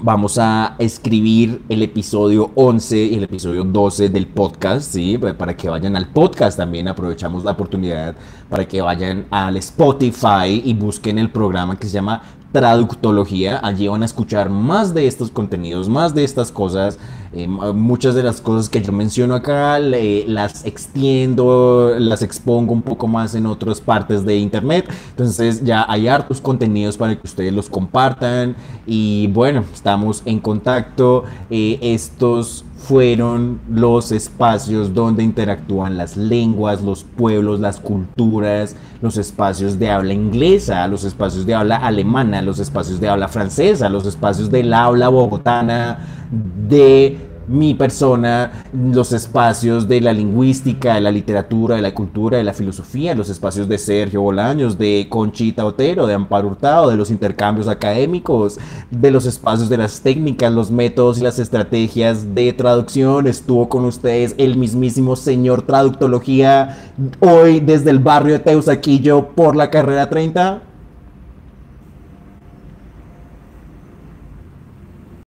Vamos 0.00 0.38
a 0.38 0.76
escribir 0.78 1.60
el 1.68 1.82
episodio 1.82 2.52
11 2.54 2.96
y 2.98 3.14
el 3.14 3.24
episodio 3.24 3.64
12 3.64 4.08
del 4.10 4.28
podcast, 4.28 4.92
¿sí? 4.92 5.18
Para 5.18 5.56
que 5.56 5.68
vayan 5.68 5.96
al 5.96 6.08
podcast 6.08 6.56
también. 6.56 6.86
Aprovechamos 6.86 7.42
la 7.42 7.50
oportunidad 7.50 8.14
para 8.48 8.66
que 8.66 8.80
vayan 8.80 9.26
al 9.30 9.56
Spotify 9.56 10.62
y 10.64 10.72
busquen 10.74 11.18
el 11.18 11.30
programa 11.30 11.76
que 11.76 11.86
se 11.88 11.94
llama 11.94 12.22
Traductología. 12.52 13.60
Allí 13.62 13.88
van 13.88 14.02
a 14.02 14.06
escuchar 14.06 14.48
más 14.48 14.94
de 14.94 15.06
estos 15.06 15.30
contenidos, 15.30 15.88
más 15.88 16.14
de 16.14 16.24
estas 16.24 16.50
cosas. 16.50 16.98
Eh, 17.32 17.46
muchas 17.46 18.14
de 18.14 18.22
las 18.22 18.40
cosas 18.40 18.70
que 18.70 18.80
yo 18.80 18.90
menciono 18.90 19.34
acá 19.34 19.78
las 19.78 20.64
extiendo, 20.64 21.94
las 21.98 22.22
expongo 22.22 22.72
un 22.72 22.80
poco 22.80 23.06
más 23.06 23.34
en 23.34 23.44
otras 23.44 23.82
partes 23.82 24.24
de 24.24 24.38
internet. 24.38 24.90
Entonces 25.10 25.62
ya 25.62 25.84
hay 25.88 26.08
hartos 26.08 26.40
contenidos 26.40 26.96
para 26.96 27.14
que 27.14 27.26
ustedes 27.26 27.52
los 27.52 27.68
compartan. 27.68 28.56
Y 28.86 29.26
bueno, 29.26 29.64
estamos 29.74 30.22
en 30.24 30.40
contacto. 30.40 31.24
Eh, 31.50 31.78
estos 31.82 32.64
fueron 32.78 33.60
los 33.68 34.12
espacios 34.12 34.94
donde 34.94 35.24
interactúan 35.24 35.98
las 35.98 36.16
lenguas, 36.16 36.80
los 36.80 37.02
pueblos, 37.02 37.58
las 37.58 37.80
culturas, 37.80 38.76
los 39.02 39.16
espacios 39.18 39.78
de 39.78 39.90
habla 39.90 40.14
inglesa, 40.14 40.86
los 40.86 41.04
espacios 41.04 41.44
de 41.44 41.54
habla 41.54 41.76
alemana, 41.76 42.40
los 42.40 42.60
espacios 42.60 43.00
de 43.00 43.08
habla 43.08 43.28
francesa, 43.28 43.88
los 43.88 44.06
espacios 44.06 44.50
del 44.50 44.72
habla 44.72 45.08
bogotana, 45.08 45.98
de 46.30 47.27
mi 47.48 47.74
persona, 47.74 48.64
los 48.72 49.12
espacios 49.12 49.88
de 49.88 50.00
la 50.00 50.12
lingüística, 50.12 50.94
de 50.94 51.00
la 51.00 51.10
literatura, 51.10 51.76
de 51.76 51.82
la 51.82 51.94
cultura, 51.94 52.38
de 52.38 52.44
la 52.44 52.52
filosofía, 52.52 53.14
los 53.14 53.30
espacios 53.30 53.68
de 53.68 53.78
Sergio 53.78 54.22
Bolaños, 54.22 54.78
de 54.78 55.06
Conchita 55.08 55.64
Otero, 55.64 56.06
de 56.06 56.14
Amparo 56.14 56.48
Hurtado, 56.48 56.90
de 56.90 56.96
los 56.96 57.10
intercambios 57.10 57.68
académicos, 57.68 58.58
de 58.90 59.10
los 59.10 59.26
espacios 59.26 59.68
de 59.68 59.78
las 59.78 60.00
técnicas, 60.00 60.52
los 60.52 60.70
métodos 60.70 61.18
y 61.18 61.22
las 61.22 61.38
estrategias 61.38 62.34
de 62.34 62.52
traducción. 62.52 63.26
Estuvo 63.26 63.68
con 63.68 63.84
ustedes 63.84 64.34
el 64.38 64.56
mismísimo 64.56 65.16
señor 65.16 65.62
Traductología 65.62 66.92
hoy 67.20 67.60
desde 67.60 67.90
el 67.90 67.98
barrio 67.98 68.34
de 68.34 68.40
Teusaquillo 68.40 69.28
por 69.28 69.56
la 69.56 69.70
carrera 69.70 70.08
30. 70.08 70.67